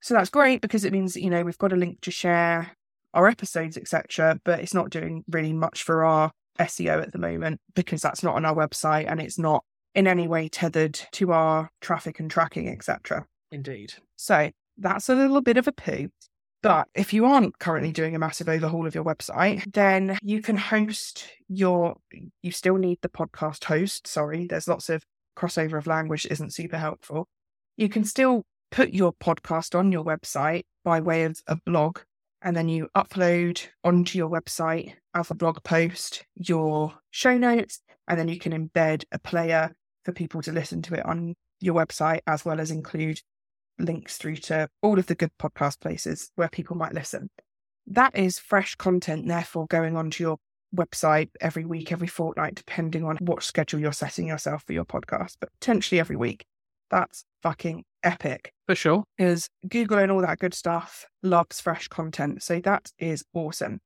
So 0.01 0.13
that's 0.13 0.29
great 0.29 0.61
because 0.61 0.83
it 0.83 0.91
means, 0.91 1.15
you 1.15 1.29
know, 1.29 1.43
we've 1.43 1.57
got 1.57 1.73
a 1.73 1.77
link 1.77 2.01
to 2.01 2.11
share 2.11 2.71
our 3.13 3.27
episodes, 3.27 3.77
etc. 3.77 4.39
But 4.43 4.59
it's 4.59 4.73
not 4.73 4.89
doing 4.89 5.23
really 5.29 5.53
much 5.53 5.83
for 5.83 6.03
our 6.03 6.31
SEO 6.59 7.01
at 7.01 7.13
the 7.13 7.19
moment 7.19 7.61
because 7.75 8.01
that's 8.01 8.23
not 8.23 8.35
on 8.35 8.45
our 8.45 8.55
website 8.55 9.09
and 9.09 9.21
it's 9.21 9.39
not 9.39 9.63
in 9.95 10.07
any 10.07 10.27
way 10.27 10.47
tethered 10.47 10.99
to 11.11 11.31
our 11.31 11.69
traffic 11.81 12.19
and 12.19 12.29
tracking, 12.29 12.69
etc. 12.69 13.25
Indeed. 13.51 13.93
So 14.15 14.51
that's 14.77 15.09
a 15.09 15.15
little 15.15 15.41
bit 15.41 15.57
of 15.57 15.67
a 15.67 15.71
poo. 15.71 16.09
But 16.63 16.87
if 16.93 17.11
you 17.11 17.25
aren't 17.25 17.57
currently 17.57 17.91
doing 17.91 18.15
a 18.15 18.19
massive 18.19 18.47
overhaul 18.47 18.85
of 18.85 18.93
your 18.93 19.03
website, 19.03 19.73
then 19.73 20.17
you 20.21 20.41
can 20.41 20.57
host 20.57 21.27
your, 21.47 21.95
you 22.43 22.51
still 22.51 22.75
need 22.75 22.99
the 23.01 23.09
podcast 23.09 23.63
host. 23.63 24.05
Sorry, 24.05 24.45
there's 24.45 24.67
lots 24.67 24.89
of 24.89 25.03
crossover 25.35 25.77
of 25.77 25.87
language 25.87 26.27
isn't 26.29 26.53
super 26.53 26.77
helpful. 26.77 27.27
You 27.77 27.89
can 27.89 28.03
still 28.03 28.43
put 28.69 28.93
your 28.93 29.11
podcast 29.13 29.77
on 29.77 29.91
your 29.91 30.05
website 30.05 30.63
by 30.83 30.99
way 30.99 31.23
of 31.23 31.39
a 31.47 31.55
blog, 31.65 31.99
and 32.43 32.55
then 32.55 32.69
you 32.69 32.89
upload 32.95 33.65
onto 33.83 34.17
your 34.17 34.29
website 34.29 34.93
as 35.13 35.31
a 35.31 35.35
blog 35.35 35.63
post 35.63 36.25
your 36.35 36.93
show 37.09 37.37
notes, 37.37 37.81
and 38.07 38.19
then 38.19 38.27
you 38.27 38.37
can 38.37 38.51
embed 38.51 39.03
a 39.11 39.19
player 39.19 39.75
for 40.05 40.11
people 40.11 40.41
to 40.43 40.51
listen 40.51 40.81
to 40.83 40.93
it 40.95 41.05
on 41.05 41.35
your 41.59 41.75
website, 41.75 42.21
as 42.27 42.45
well 42.45 42.59
as 42.59 42.71
include 42.71 43.19
links 43.81 44.17
through 44.17 44.37
to 44.37 44.67
all 44.81 44.99
of 44.99 45.07
the 45.07 45.15
good 45.15 45.31
podcast 45.39 45.79
places 45.81 46.31
where 46.35 46.49
people 46.49 46.75
might 46.75 46.93
listen. 46.93 47.29
That 47.87 48.15
is 48.15 48.39
fresh 48.39 48.75
content, 48.75 49.27
therefore, 49.27 49.67
going 49.67 49.97
onto 49.97 50.23
your 50.23 50.37
website 50.75 51.29
every 51.41 51.65
week, 51.65 51.91
every 51.91 52.07
fortnight, 52.07 52.55
depending 52.55 53.03
on 53.03 53.17
what 53.17 53.43
schedule 53.43 53.79
you're 53.79 53.91
setting 53.91 54.27
yourself 54.27 54.63
for 54.65 54.73
your 54.73 54.85
podcast, 54.85 55.35
but 55.39 55.49
potentially 55.59 55.99
every 55.99 56.15
week. 56.15 56.45
That's 56.89 57.23
fucking 57.41 57.83
epic 58.03 58.51
For 58.67 58.75
sure. 58.75 59.03
because 59.17 59.47
Google 59.67 59.97
and 59.99 60.11
all 60.11 60.21
that 60.21 60.39
good 60.39 60.53
stuff 60.53 61.05
loves 61.23 61.59
fresh 61.61 61.87
content. 61.87 62.43
So 62.43 62.59
that 62.61 62.91
is 62.99 63.23
awesome. 63.33 63.79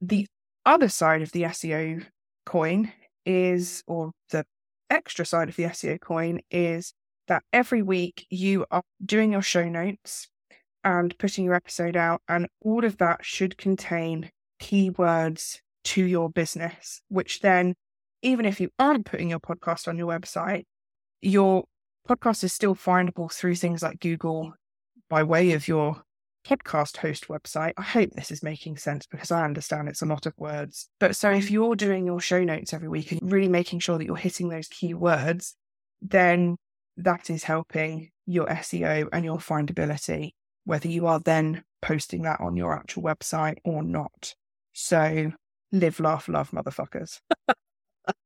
The 0.00 0.26
other 0.66 0.88
side 0.88 1.22
of 1.22 1.32
the 1.32 1.42
SEO 1.44 2.04
coin 2.46 2.92
is, 3.24 3.82
or 3.86 4.12
the 4.30 4.44
extra 4.90 5.24
side 5.24 5.48
of 5.48 5.56
the 5.56 5.64
SEO 5.64 6.00
coin 6.00 6.40
is 6.50 6.92
that 7.28 7.42
every 7.52 7.82
week 7.82 8.26
you 8.30 8.66
are 8.70 8.82
doing 9.04 9.32
your 9.32 9.42
show 9.42 9.68
notes 9.68 10.28
and 10.84 11.16
putting 11.18 11.44
your 11.44 11.54
episode 11.54 11.96
out, 11.96 12.22
and 12.28 12.48
all 12.60 12.84
of 12.84 12.98
that 12.98 13.24
should 13.24 13.56
contain 13.56 14.30
keywords 14.60 15.60
to 15.84 16.04
your 16.04 16.28
business, 16.30 17.00
which 17.08 17.40
then, 17.40 17.74
even 18.22 18.44
if 18.44 18.60
you 18.60 18.70
aren't 18.78 19.06
putting 19.06 19.30
your 19.30 19.40
podcast 19.40 19.88
on 19.88 19.98
your 19.98 20.08
website, 20.08 20.64
your 21.20 21.64
podcast 22.08 22.44
is 22.44 22.52
still 22.52 22.74
findable 22.74 23.32
through 23.32 23.54
things 23.54 23.82
like 23.82 24.00
Google 24.00 24.54
by 25.08 25.22
way 25.22 25.52
of 25.52 25.68
your 25.68 26.02
podcast 26.46 26.96
host 26.96 27.28
website. 27.28 27.72
I 27.76 27.82
hope 27.82 28.10
this 28.12 28.30
is 28.30 28.42
making 28.42 28.76
sense 28.76 29.06
because 29.06 29.30
I 29.30 29.44
understand 29.44 29.88
it's 29.88 30.02
a 30.02 30.06
lot 30.06 30.26
of 30.26 30.34
words. 30.36 30.88
But 30.98 31.14
so 31.16 31.30
if 31.30 31.50
you're 31.50 31.76
doing 31.76 32.06
your 32.06 32.20
show 32.20 32.42
notes 32.42 32.72
every 32.72 32.88
week 32.88 33.12
and 33.12 33.30
really 33.30 33.48
making 33.48 33.80
sure 33.80 33.98
that 33.98 34.04
you're 34.04 34.16
hitting 34.16 34.48
those 34.48 34.68
keywords, 34.68 35.54
then 36.00 36.56
that 36.96 37.30
is 37.30 37.44
helping 37.44 38.10
your 38.26 38.46
SEO 38.46 39.08
and 39.12 39.24
your 39.24 39.38
findability, 39.38 40.32
whether 40.64 40.88
you 40.88 41.06
are 41.06 41.20
then 41.20 41.64
posting 41.80 42.22
that 42.22 42.40
on 42.40 42.56
your 42.56 42.74
actual 42.74 43.02
website 43.02 43.58
or 43.64 43.82
not. 43.82 44.34
So 44.72 45.32
live, 45.72 46.00
laugh, 46.00 46.28
love, 46.28 46.50
motherfuckers. 46.50 47.20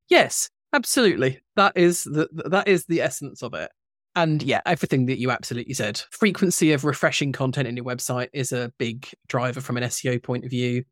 Yes, 0.09 0.49
absolutely. 0.73 1.41
That 1.57 1.77
is 1.77 2.05
the 2.05 2.29
that 2.49 2.69
is 2.69 2.87
the 2.87 3.01
essence 3.01 3.43
of 3.43 3.55
it. 3.55 3.71
And 4.15 4.43
yeah, 4.43 4.63
everything 4.65 5.07
that 5.07 5.19
you 5.19 5.31
absolutely 5.31 5.75
said. 5.75 6.01
Frequency 6.11 6.73
of 6.73 6.85
refreshing 6.85 7.33
content 7.33 7.69
in 7.69 7.77
your 7.77 7.85
website 7.85 8.29
is 8.33 8.53
a 8.53 8.73
big 8.79 9.09
driver 9.29 9.61
from 9.61 9.77
an 9.77 9.83
SEO 9.85 10.23
point 10.23 10.45
of 10.45 10.51
view. 10.51 10.85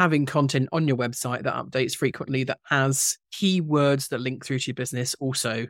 Having 0.00 0.26
content 0.26 0.68
on 0.72 0.88
your 0.88 0.96
website 0.96 1.44
that 1.44 1.54
updates 1.54 1.94
frequently, 1.94 2.42
that 2.44 2.58
has 2.64 3.16
keywords 3.32 4.08
that 4.08 4.20
link 4.20 4.44
through 4.44 4.58
to 4.58 4.68
your 4.68 4.74
business, 4.74 5.14
also 5.20 5.66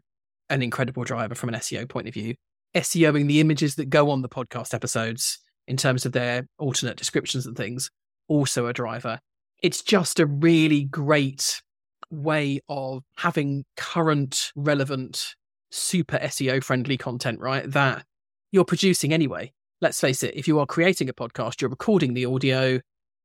an 0.51 0.63
incredible 0.63 1.05
driver 1.05 1.35
from 1.35 1.49
an 1.51 1.57
SEO 1.57 1.89
point 1.89 2.09
of 2.09 2.15
view. 2.15 2.35
SEOing 2.75 3.29
the 3.29 3.41
images 3.41 3.77
that 3.77 3.91
go 3.91 4.11
on 4.11 4.23
the 4.23 4.29
podcast 4.29 4.75
episodes 4.75 5.39
in 5.67 5.77
terms 5.77 6.05
of 6.05 6.13
their 6.13 6.47
alternate 6.59 6.97
descriptions 6.97 7.47
and 7.47 7.57
things, 7.57 7.91
also 8.29 8.67
a 8.67 8.73
driver. 8.73 9.21
It's 9.63 9.83
just 9.83 10.21
a 10.21 10.27
really 10.27 10.85
great 10.85 11.63
way 12.11 12.61
of 12.69 13.03
having 13.17 13.65
current, 13.77 14.53
relevant, 14.57 15.35
super 15.71 16.19
SEO 16.19 16.63
friendly 16.63 16.97
content, 16.97 17.41
right? 17.41 17.71
That 17.71 18.05
you're 18.53 18.65
producing 18.65 19.13
anyway. 19.13 19.53
Let's 19.81 20.01
face 20.01 20.23
it, 20.23 20.35
if 20.37 20.47
you 20.47 20.59
are 20.59 20.67
creating 20.67 21.09
a 21.09 21.15
podcast, 21.15 21.61
you're 21.61 21.71
recording 21.71 22.15
the 22.15 22.27
audio, 22.27 22.81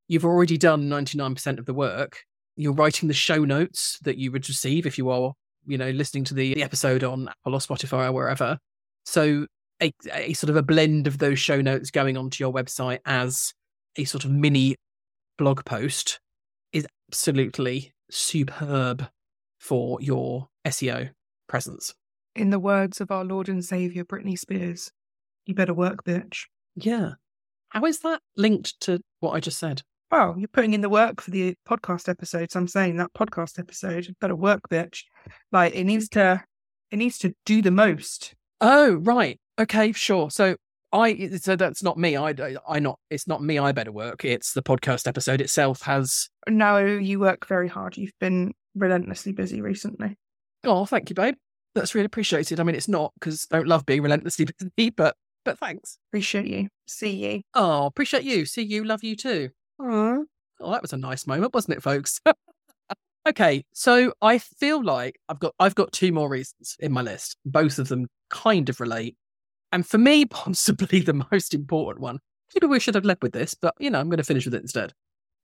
you've 0.07 0.25
already 0.25 0.57
done 0.57 0.89
99% 0.89 1.59
of 1.59 1.65
the 1.65 1.73
work. 1.73 2.23
You're 2.55 2.73
writing 2.73 3.07
the 3.07 3.13
show 3.13 3.45
notes 3.45 3.99
that 4.03 4.17
you 4.17 4.31
would 4.31 4.47
receive 4.49 4.85
if 4.85 4.97
you 4.97 5.09
are, 5.09 5.33
you 5.69 5.77
know, 5.77 5.91
listening 5.91 6.23
to 6.25 6.33
the, 6.33 6.55
the 6.55 6.63
episode 6.63 7.03
on 7.03 7.29
Apple 7.29 7.53
or 7.53 7.59
Spotify 7.59 8.07
or 8.07 8.11
wherever. 8.11 8.57
So 9.05 9.45
a, 9.81 9.93
a 10.11 10.33
sort 10.33 10.49
of 10.49 10.55
a 10.55 10.63
blend 10.63 11.07
of 11.07 11.19
those 11.19 11.39
show 11.39 11.61
notes 11.61 11.91
going 11.91 12.17
onto 12.17 12.43
your 12.43 12.53
website 12.53 12.99
as 13.05 13.53
a 13.95 14.03
sort 14.03 14.25
of 14.25 14.31
mini 14.31 14.75
blog 15.37 15.63
post 15.65 16.19
is 16.73 16.87
absolutely 17.09 17.93
superb 18.09 19.07
for 19.59 20.01
your 20.01 20.49
SEO 20.65 21.11
presence. 21.47 21.93
In 22.35 22.49
the 22.49 22.59
words 22.59 23.01
of 23.01 23.11
our 23.11 23.23
Lord 23.23 23.49
and 23.49 23.63
Savior, 23.63 24.03
Britney 24.03 24.37
Spears, 24.37 24.91
you 25.45 25.55
better 25.55 25.73
work, 25.73 26.03
bitch. 26.03 26.45
Yeah. 26.75 27.13
How 27.69 27.85
is 27.85 27.99
that 27.99 28.21
linked 28.35 28.79
to 28.81 29.01
what 29.19 29.31
I 29.31 29.39
just 29.39 29.59
said? 29.59 29.83
Well, 30.11 30.35
you're 30.37 30.47
putting 30.47 30.73
in 30.73 30.81
the 30.81 30.89
work 30.89 31.21
for 31.21 31.31
the 31.31 31.55
podcast 31.67 32.09
episodes. 32.09 32.55
I'm 32.55 32.67
saying 32.67 32.97
that 32.97 33.13
podcast 33.13 33.59
episode, 33.59 34.07
better 34.19 34.35
work, 34.35 34.61
bitch. 34.69 35.03
Like 35.51 35.75
it 35.75 35.83
needs 35.83 36.09
to, 36.09 36.43
it 36.91 36.97
needs 36.97 37.17
to 37.19 37.33
do 37.45 37.61
the 37.61 37.71
most. 37.71 38.33
Oh, 38.59 38.95
right. 38.95 39.39
Okay, 39.59 39.91
sure. 39.91 40.31
So 40.31 40.55
I 40.91 41.37
so 41.37 41.55
that's 41.55 41.83
not 41.83 41.97
me. 41.97 42.17
I 42.17 42.33
I 42.67 42.79
not 42.79 42.99
it's 43.09 43.27
not 43.27 43.43
me. 43.43 43.59
I 43.59 43.71
better 43.71 43.91
work. 43.91 44.25
It's 44.25 44.53
the 44.53 44.63
podcast 44.63 45.07
episode 45.07 45.41
itself 45.41 45.83
has. 45.83 46.29
No, 46.47 46.77
you 46.77 47.19
work 47.19 47.47
very 47.47 47.67
hard. 47.67 47.97
You've 47.97 48.17
been 48.19 48.53
relentlessly 48.75 49.31
busy 49.31 49.61
recently. 49.61 50.17
Oh, 50.63 50.85
thank 50.85 51.09
you, 51.09 51.13
babe. 51.13 51.35
That's 51.75 51.93
really 51.93 52.05
appreciated. 52.05 52.59
I 52.59 52.63
mean, 52.63 52.75
it's 52.75 52.87
not 52.87 53.13
because 53.19 53.45
I 53.51 53.57
don't 53.57 53.67
love 53.67 53.85
being 53.85 54.01
relentlessly 54.01 54.45
busy, 54.45 54.89
but 54.89 55.15
but 55.45 55.59
thanks. 55.59 55.99
Appreciate 56.09 56.47
you. 56.47 56.69
See 56.87 57.11
you. 57.11 57.41
Oh, 57.53 57.85
appreciate 57.85 58.23
you. 58.23 58.45
See 58.45 58.63
you. 58.63 58.83
Love 58.83 59.03
you 59.03 59.15
too. 59.15 59.49
Oh, 60.59 60.71
that 60.71 60.81
was 60.81 60.93
a 60.93 60.97
nice 60.97 61.25
moment, 61.25 61.53
wasn't 61.53 61.77
it, 61.77 61.83
folks? 61.83 62.19
okay, 63.27 63.63
so 63.73 64.13
I 64.21 64.37
feel 64.37 64.83
like 64.83 65.19
I've 65.29 65.39
got 65.39 65.53
I've 65.59 65.75
got 65.75 65.93
two 65.93 66.11
more 66.11 66.29
reasons 66.29 66.75
in 66.79 66.91
my 66.91 67.01
list. 67.01 67.37
Both 67.45 67.79
of 67.79 67.87
them 67.87 68.07
kind 68.29 68.69
of 68.69 68.79
relate. 68.79 69.15
And 69.71 69.85
for 69.85 69.97
me, 69.97 70.25
possibly 70.29 70.99
the 71.01 71.25
most 71.31 71.53
important 71.53 72.01
one, 72.01 72.19
maybe 72.53 72.67
we 72.67 72.79
should 72.79 72.95
have 72.95 73.05
led 73.05 73.19
with 73.21 73.33
this, 73.33 73.53
but 73.53 73.73
you 73.79 73.89
know, 73.89 73.99
I'm 73.99 74.09
going 74.09 74.17
to 74.17 74.23
finish 74.23 74.45
with 74.45 74.53
it 74.53 74.61
instead, 74.61 74.93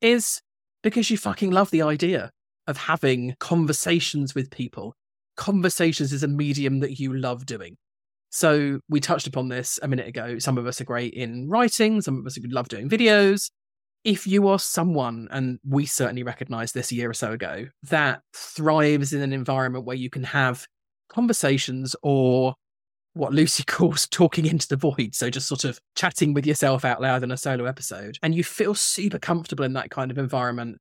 is 0.02 0.42
because 0.84 1.10
you 1.10 1.18
fucking 1.18 1.52
love 1.52 1.72
the 1.72 1.82
idea 1.82 2.32
of 2.68 2.78
having 2.78 3.36
conversations 3.40 4.36
with 4.36 4.52
people. 4.52 4.96
Conversations 5.38 6.12
is 6.14 6.24
a 6.24 6.28
medium 6.28 6.80
that 6.80 7.00
you 7.00 7.14
love 7.14 7.46
doing. 7.46 7.78
So 8.32 8.80
we 8.90 9.00
touched 9.00 9.28
upon 9.28 9.48
this 9.48 9.80
a 9.82 9.88
minute 9.88 10.08
ago. 10.08 10.40
Some 10.40 10.58
of 10.58 10.68
us 10.68 10.82
are 10.82 10.86
great 10.86 11.14
in 11.14 11.48
writing, 11.48 12.02
some 12.02 12.20
of 12.20 12.26
us 12.26 12.38
love 12.50 12.68
doing 12.68 12.90
videos. 12.90 13.50
If 14.06 14.28
you 14.28 14.48
are 14.48 14.60
someone, 14.60 15.28
and 15.32 15.60
we 15.68 15.88
certainly 15.88 16.22
recognized 16.22 16.76
this 16.76 16.92
a 16.92 16.96
year 16.96 17.10
or 17.10 17.14
so 17.14 17.32
ago, 17.32 17.66
that 17.84 18.22
thrives 18.34 19.14
in 19.14 19.22
an 19.22 19.34
environment 19.34 19.84
where 19.84 19.98
you 19.98 20.12
can 20.12 20.24
have 20.24 20.68
conversations 21.10 21.96
or 22.04 22.54
what 23.14 23.34
Lucy 23.34 23.64
calls 23.68 24.08
talking 24.08 24.46
into 24.46 24.68
the 24.68 24.76
void. 24.76 25.16
So 25.16 25.32
just 25.32 25.48
sort 25.48 25.64
of 25.64 25.80
chatting 25.96 26.36
with 26.36 26.46
yourself 26.46 26.86
out 26.86 27.02
loud 27.02 27.24
in 27.24 27.32
a 27.32 27.38
solo 27.38 27.66
episode. 27.66 28.20
And 28.22 28.36
you 28.36 28.44
feel 28.44 28.76
super 28.76 29.18
comfortable 29.18 29.66
in 29.66 29.74
that 29.74 29.90
kind 29.90 30.12
of 30.12 30.20
environment. 30.20 30.78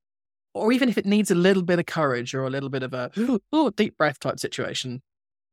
Or 0.53 0.71
even 0.71 0.89
if 0.89 0.99
it 0.99 1.07
needs 1.07 1.31
a 1.31 1.35
little 1.35 1.63
bit 1.63 1.79
of 1.79 1.87
courage 1.87 2.35
or 2.35 2.45
a 2.45 2.51
little 2.51 2.69
bit 2.69 2.83
of 2.83 2.93
a 2.93 3.11
deep 3.77 3.97
breath 3.97 4.21
type 4.21 4.39
situation, 4.39 5.01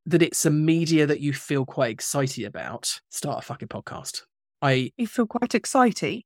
that 0.06 0.22
it's 0.22 0.46
a 0.46 0.52
media 0.52 1.06
that 1.08 1.22
you 1.22 1.32
feel 1.32 1.66
quite 1.66 1.92
excited 1.92 2.46
about, 2.46 3.00
start 3.10 3.40
a 3.40 3.46
fucking 3.46 3.70
podcast. 3.70 4.24
I 4.62 4.92
You 4.98 5.08
feel 5.08 5.26
quite 5.26 5.56
excited. 5.56 6.22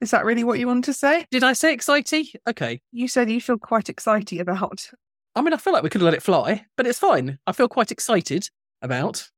Is 0.00 0.10
that 0.12 0.24
really 0.24 0.44
what 0.44 0.58
you 0.58 0.66
want 0.68 0.84
to 0.84 0.92
say? 0.92 1.26
did 1.30 1.42
I 1.42 1.52
say 1.52 1.72
excited? 1.72 2.26
Okay. 2.48 2.80
You 2.92 3.08
said 3.08 3.30
you 3.30 3.40
feel 3.40 3.58
quite 3.58 3.88
excited 3.88 4.40
about. 4.40 4.88
I 5.34 5.42
mean, 5.42 5.52
I 5.52 5.56
feel 5.56 5.72
like 5.72 5.82
we 5.82 5.90
could 5.90 6.02
let 6.02 6.14
it 6.14 6.22
fly, 6.22 6.64
but 6.76 6.86
it's 6.86 6.98
fine. 6.98 7.38
I 7.46 7.52
feel 7.52 7.68
quite 7.68 7.90
excited 7.90 8.48
about 8.82 9.28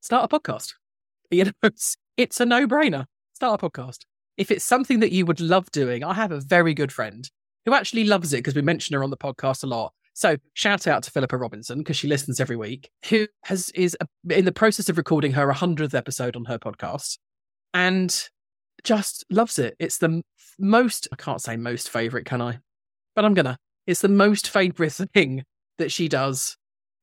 start 0.00 0.30
a 0.30 0.38
podcast. 0.38 0.74
You 1.30 1.44
know, 1.44 1.52
it's, 1.62 1.98
it's 2.16 2.40
a 2.40 2.46
no 2.46 2.66
brainer. 2.66 3.04
Start 3.34 3.62
a 3.62 3.68
podcast. 3.68 3.98
If 4.38 4.50
it's 4.50 4.64
something 4.64 5.00
that 5.00 5.12
you 5.12 5.26
would 5.26 5.40
love 5.40 5.70
doing, 5.70 6.02
I 6.02 6.14
have 6.14 6.32
a 6.32 6.40
very 6.40 6.72
good 6.72 6.90
friend 6.90 7.30
who 7.66 7.74
actually 7.74 8.04
loves 8.04 8.32
it 8.32 8.38
because 8.38 8.54
we 8.54 8.62
mention 8.62 8.94
her 8.94 9.04
on 9.04 9.10
the 9.10 9.16
podcast 9.18 9.62
a 9.62 9.66
lot. 9.66 9.92
So 10.14 10.38
shout 10.54 10.86
out 10.86 11.02
to 11.02 11.10
Philippa 11.10 11.36
Robinson 11.36 11.78
because 11.78 11.98
she 11.98 12.08
listens 12.08 12.40
every 12.40 12.56
week. 12.56 12.88
Who 13.10 13.28
has 13.44 13.68
is 13.74 13.94
uh, 14.00 14.06
in 14.30 14.46
the 14.46 14.52
process 14.52 14.88
of 14.88 14.96
recording 14.96 15.32
her 15.32 15.52
hundredth 15.52 15.94
episode 15.94 16.34
on 16.34 16.46
her 16.46 16.58
podcast, 16.58 17.18
and 17.74 18.28
just 18.84 19.24
loves 19.30 19.58
it. 19.58 19.74
It's 19.78 19.98
the 19.98 20.22
most 20.58 21.08
I 21.12 21.16
can't 21.16 21.40
say 21.40 21.56
most 21.56 21.90
favorite, 21.90 22.26
can 22.26 22.42
I? 22.42 22.58
But 23.14 23.24
I'm 23.24 23.34
gonna. 23.34 23.56
It's 23.86 24.00
the 24.00 24.08
most 24.08 24.48
favorite 24.48 24.92
thing 25.14 25.44
that 25.78 25.92
she 25.92 26.08
does 26.08 26.56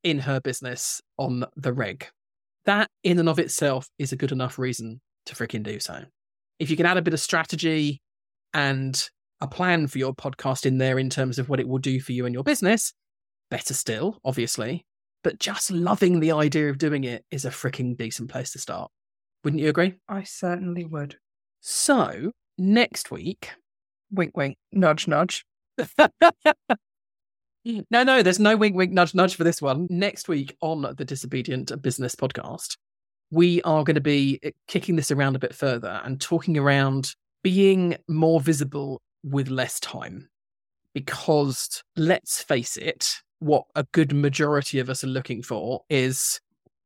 in 0.04 0.20
her 0.20 0.40
business 0.40 1.02
on 1.18 1.46
the 1.56 1.74
reg. 1.74 2.08
That 2.66 2.90
in 3.04 3.20
and 3.20 3.30
of 3.30 3.40
itself 3.40 3.88
is 3.98 4.12
a 4.12 4.18
good 4.18 4.32
enough 4.32 4.60
reason 4.60 5.02
to 5.28 5.36
freaking 5.36 5.64
do 5.64 5.80
so. 5.80 6.04
If 6.60 6.70
you 6.70 6.78
can 6.78 6.86
add 6.86 6.98
a 6.98 7.02
bit 7.02 7.14
of 7.14 7.20
strategy 7.20 8.02
and 8.54 9.10
a 9.42 9.48
plan 9.48 9.88
for 9.88 9.98
your 9.98 10.14
podcast 10.14 10.66
in 10.66 10.78
there 10.78 10.98
in 10.98 11.10
terms 11.10 11.38
of 11.40 11.50
what 11.50 11.60
it 11.60 11.68
will 11.68 11.80
do 11.80 12.00
for 12.00 12.14
you 12.14 12.26
and 12.26 12.34
your 12.34 12.44
business, 12.44 12.94
better 13.50 13.74
still, 13.74 14.20
obviously. 14.24 14.86
But 15.24 15.40
just 15.40 15.72
loving 15.72 16.20
the 16.20 16.32
idea 16.32 16.70
of 16.70 16.78
doing 16.78 17.04
it 17.04 17.26
is 17.32 17.46
a 17.46 17.50
freaking 17.50 17.98
decent 17.98 18.30
place 18.30 18.52
to 18.52 18.60
start. 18.60 18.92
Wouldn't 19.44 19.62
you 19.62 19.70
agree? 19.70 19.96
I 20.08 20.24
certainly 20.24 20.86
would. 20.86 21.18
So, 21.68 22.32
next 22.60 23.10
week. 23.10 23.50
Wink, 24.12 24.38
wink, 24.38 24.56
nudge, 24.72 25.08
nudge. 25.08 25.44
no, 27.66 28.04
no, 28.04 28.22
there's 28.22 28.40
no 28.40 28.56
wink, 28.56 28.76
wink, 28.76 28.94
nudge, 28.94 29.16
nudge 29.16 29.34
for 29.36 29.44
this 29.44 29.64
one. 29.64 29.88
Next 29.90 30.28
week 30.28 30.56
on 30.62 30.84
the 30.96 31.04
Disobedient 31.04 31.82
Business 31.82 32.14
podcast, 32.16 32.78
we 33.32 33.64
are 33.64 33.84
going 33.84 33.96
to 33.96 34.02
be 34.02 34.40
kicking 34.68 34.96
this 34.96 35.10
around 35.10 35.36
a 35.36 35.40
bit 35.40 35.56
further 35.56 36.00
and 36.06 36.22
talking 36.22 36.56
around 36.56 37.16
being 37.44 37.98
more 38.08 38.40
visible 38.40 39.02
with 39.24 39.50
less 39.50 39.80
time. 39.80 40.30
Because 40.94 41.84
let's 41.98 42.44
face 42.44 42.78
it, 42.78 43.12
what 43.40 43.66
a 43.74 43.86
good 43.92 44.14
majority 44.14 44.78
of 44.78 44.88
us 44.88 45.04
are 45.04 45.08
looking 45.08 45.42
for 45.42 45.82
is 45.90 46.40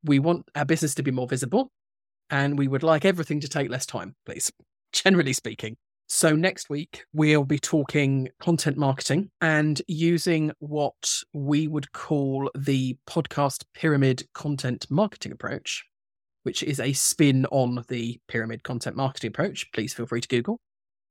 We 0.06 0.20
want 0.20 0.50
our 0.56 0.66
business 0.66 0.96
to 0.96 1.04
be 1.04 1.12
more 1.12 1.28
visible 1.28 1.70
and 2.30 2.58
we 2.58 2.68
would 2.68 2.84
like 2.84 3.06
everything 3.06 3.40
to 3.42 3.48
take 3.48 3.70
less 3.70 3.86
time, 3.86 4.16
please, 4.26 4.52
generally 4.92 5.34
speaking. 5.34 5.78
So, 6.12 6.36
next 6.36 6.70
week, 6.72 7.04
we'll 7.14 7.46
be 7.46 7.60
talking 7.60 8.30
content 8.42 8.78
marketing 8.78 9.30
and 9.42 9.80
using 9.88 10.52
what 10.58 11.22
we 11.34 11.68
would 11.68 11.92
call 11.92 12.50
the 12.58 12.98
podcast 13.08 13.64
pyramid 13.76 14.24
content 14.34 14.88
marketing 14.90 15.32
approach, 15.32 15.86
which 16.44 16.64
is 16.64 16.80
a 16.80 16.94
spin 16.94 17.46
on 17.52 17.86
the 17.90 18.20
pyramid 18.28 18.64
content 18.64 18.96
marketing 18.96 19.28
approach. 19.28 19.72
Please 19.72 19.94
feel 19.94 20.08
free 20.08 20.22
to 20.22 20.28
Google 20.28 20.60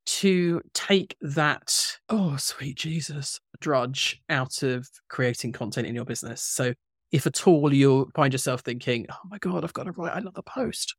to 0.07 0.63
take 0.73 1.17
that, 1.21 1.99
oh, 2.09 2.37
sweet 2.39 2.77
Jesus, 2.77 3.39
drudge 3.61 4.21
out 4.31 4.63
of 4.63 4.89
creating 5.09 5.53
content 5.53 5.87
in 5.87 5.95
your 5.95 6.07
business. 6.07 6.43
So, 6.43 6.73
if 7.13 7.27
at 7.27 7.47
all 7.47 7.73
you 7.73 8.11
find 8.15 8.33
yourself 8.33 8.63
thinking, 8.63 9.07
oh 9.11 9.29
my 9.31 9.39
God, 9.39 9.65
I've 9.65 9.73
got 9.73 9.85
to 9.85 9.93
write 9.93 10.17
another 10.17 10.43
post, 10.43 10.97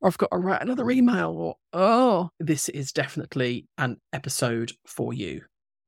or 0.00 0.08
I've 0.08 0.18
got 0.18 0.30
to 0.30 0.38
write 0.38 0.62
another 0.62 0.84
mm. 0.84 0.96
email, 0.96 1.30
or 1.30 1.56
oh, 1.72 2.30
this 2.38 2.68
is 2.68 2.92
definitely 2.92 3.66
an 3.76 3.98
episode 4.12 4.72
for 4.86 5.12
you. 5.12 5.42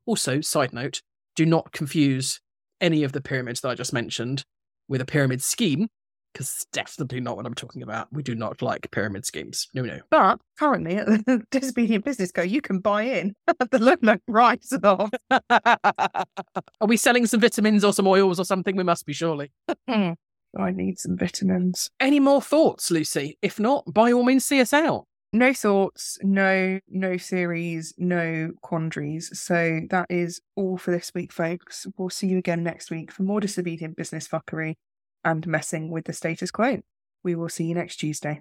Also, 0.07 0.41
side 0.41 0.73
note, 0.73 1.03
do 1.37 1.47
not 1.47 1.73
confuse 1.73 2.41
any 2.81 3.05
of 3.05 3.13
the 3.13 3.21
pyramids 3.21 3.61
that 3.61 3.69
I 3.69 3.75
just 3.75 3.93
mentioned 3.93 4.45
with 4.89 5.01
a 5.01 5.07
pyramid 5.07 5.43
scheme, 5.43 5.89
because 6.33 6.49
it's 6.49 6.67
definitely 6.73 7.21
not 7.21 7.37
what 7.37 7.47
I'm 7.47 7.55
talking 7.55 7.83
about. 7.83 8.09
We 8.13 8.23
do 8.23 8.35
not 8.35 8.63
like 8.63 8.91
pyramid 8.91 9.27
schemes. 9.27 9.69
No, 9.75 9.83
no. 9.83 10.01
But 10.11 10.41
currently 10.59 10.97
at 10.97 11.07
the 11.27 11.43
Disobedient 11.51 12.05
Business 12.05 12.33
Co, 12.33 12.43
you 12.43 12.61
can 12.61 12.79
buy 12.81 13.03
in 13.03 13.35
the 13.71 13.79
look 13.79 14.01
like 14.03 14.21
rise 14.27 14.73
off. 14.83 15.11
Are 15.51 16.87
we 16.87 16.97
selling 16.97 17.27
some 17.27 17.41
vitamins 17.41 17.85
or 17.85 17.93
some 17.93 18.07
oils 18.07 18.41
or 18.41 18.45
something? 18.45 18.77
We 18.77 18.85
must 18.85 19.07
be, 19.07 19.13
surely. 19.13 19.53
Hmm. 19.89 20.13
Oh, 20.59 20.63
I 20.63 20.73
need 20.73 20.99
some 20.99 21.17
vitamins. 21.17 21.91
Any 22.01 22.19
more 22.19 22.43
thoughts, 22.43 22.91
Lucy? 22.91 23.39
If 23.41 23.61
not, 23.61 23.85
by 23.93 24.13
all 24.13 24.25
means, 24.25 24.45
see 24.45 24.61
us 24.61 24.73
out. 24.73 25.07
No 25.33 25.55
thoughts, 25.55 26.19
no 26.23 26.81
no 26.89 27.17
theories, 27.17 27.95
no 27.97 28.51
quandaries. 28.63 29.31
So 29.39 29.83
that 29.91 30.07
is 30.11 30.41
all 30.57 30.77
for 30.77 30.91
this 30.91 31.13
week, 31.15 31.33
folks. 31.33 31.87
We'll 31.97 32.11
see 32.11 32.27
you 32.27 32.39
again 32.39 32.65
next 32.65 32.91
week 32.91 33.13
for 33.13 33.23
more 33.23 33.41
disobedient 33.41 33.97
business 33.97 34.27
fuckery 34.27 34.75
and 35.25 35.47
messing 35.47 35.91
with 35.91 36.07
the 36.07 36.13
status 36.13 36.51
quo. 36.51 36.81
We 37.23 37.37
will 37.37 37.49
see 37.49 37.65
you 37.65 37.77
next 37.77 37.97
Tuesday. 37.97 38.41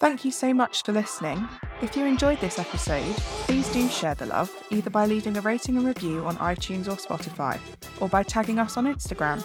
Thank 0.00 0.24
you 0.24 0.32
so 0.32 0.54
much 0.54 0.82
for 0.82 0.92
listening. 0.92 1.46
If 1.82 1.96
you 1.96 2.06
enjoyed 2.06 2.40
this 2.40 2.58
episode, 2.58 3.14
please 3.44 3.68
do 3.68 3.88
share 3.88 4.14
the 4.14 4.26
love, 4.26 4.50
either 4.70 4.90
by 4.90 5.06
leaving 5.06 5.36
a 5.36 5.40
rating 5.42 5.76
and 5.76 5.86
review 5.86 6.24
on 6.24 6.36
iTunes 6.38 6.88
or 6.88 6.96
Spotify, 6.96 7.60
or 8.00 8.08
by 8.08 8.22
tagging 8.22 8.58
us 8.58 8.76
on 8.76 8.92
Instagram. 8.92 9.44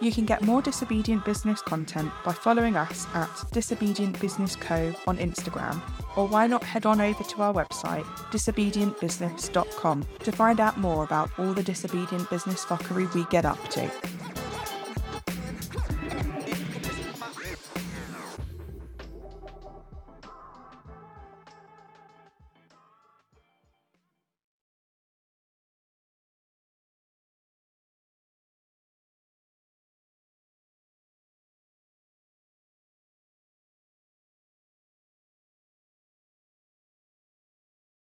You 0.00 0.12
can 0.12 0.24
get 0.24 0.42
more 0.42 0.60
Disobedient 0.60 1.24
Business 1.24 1.62
content 1.62 2.10
by 2.24 2.32
following 2.32 2.76
us 2.76 3.06
at 3.14 3.30
Disobedient 3.52 4.20
Business 4.20 4.56
Co 4.56 4.92
on 5.06 5.18
Instagram, 5.18 5.80
or 6.16 6.26
why 6.26 6.46
not 6.46 6.64
head 6.64 6.84
on 6.84 7.00
over 7.00 7.22
to 7.22 7.42
our 7.42 7.54
website, 7.54 8.04
disobedientbusiness.com, 8.30 10.06
to 10.20 10.32
find 10.32 10.60
out 10.60 10.78
more 10.78 11.04
about 11.04 11.30
all 11.38 11.54
the 11.54 11.62
disobedient 11.62 12.28
business 12.28 12.64
fuckery 12.64 13.12
we 13.14 13.24
get 13.26 13.44
up 13.44 13.68
to. 13.70 13.90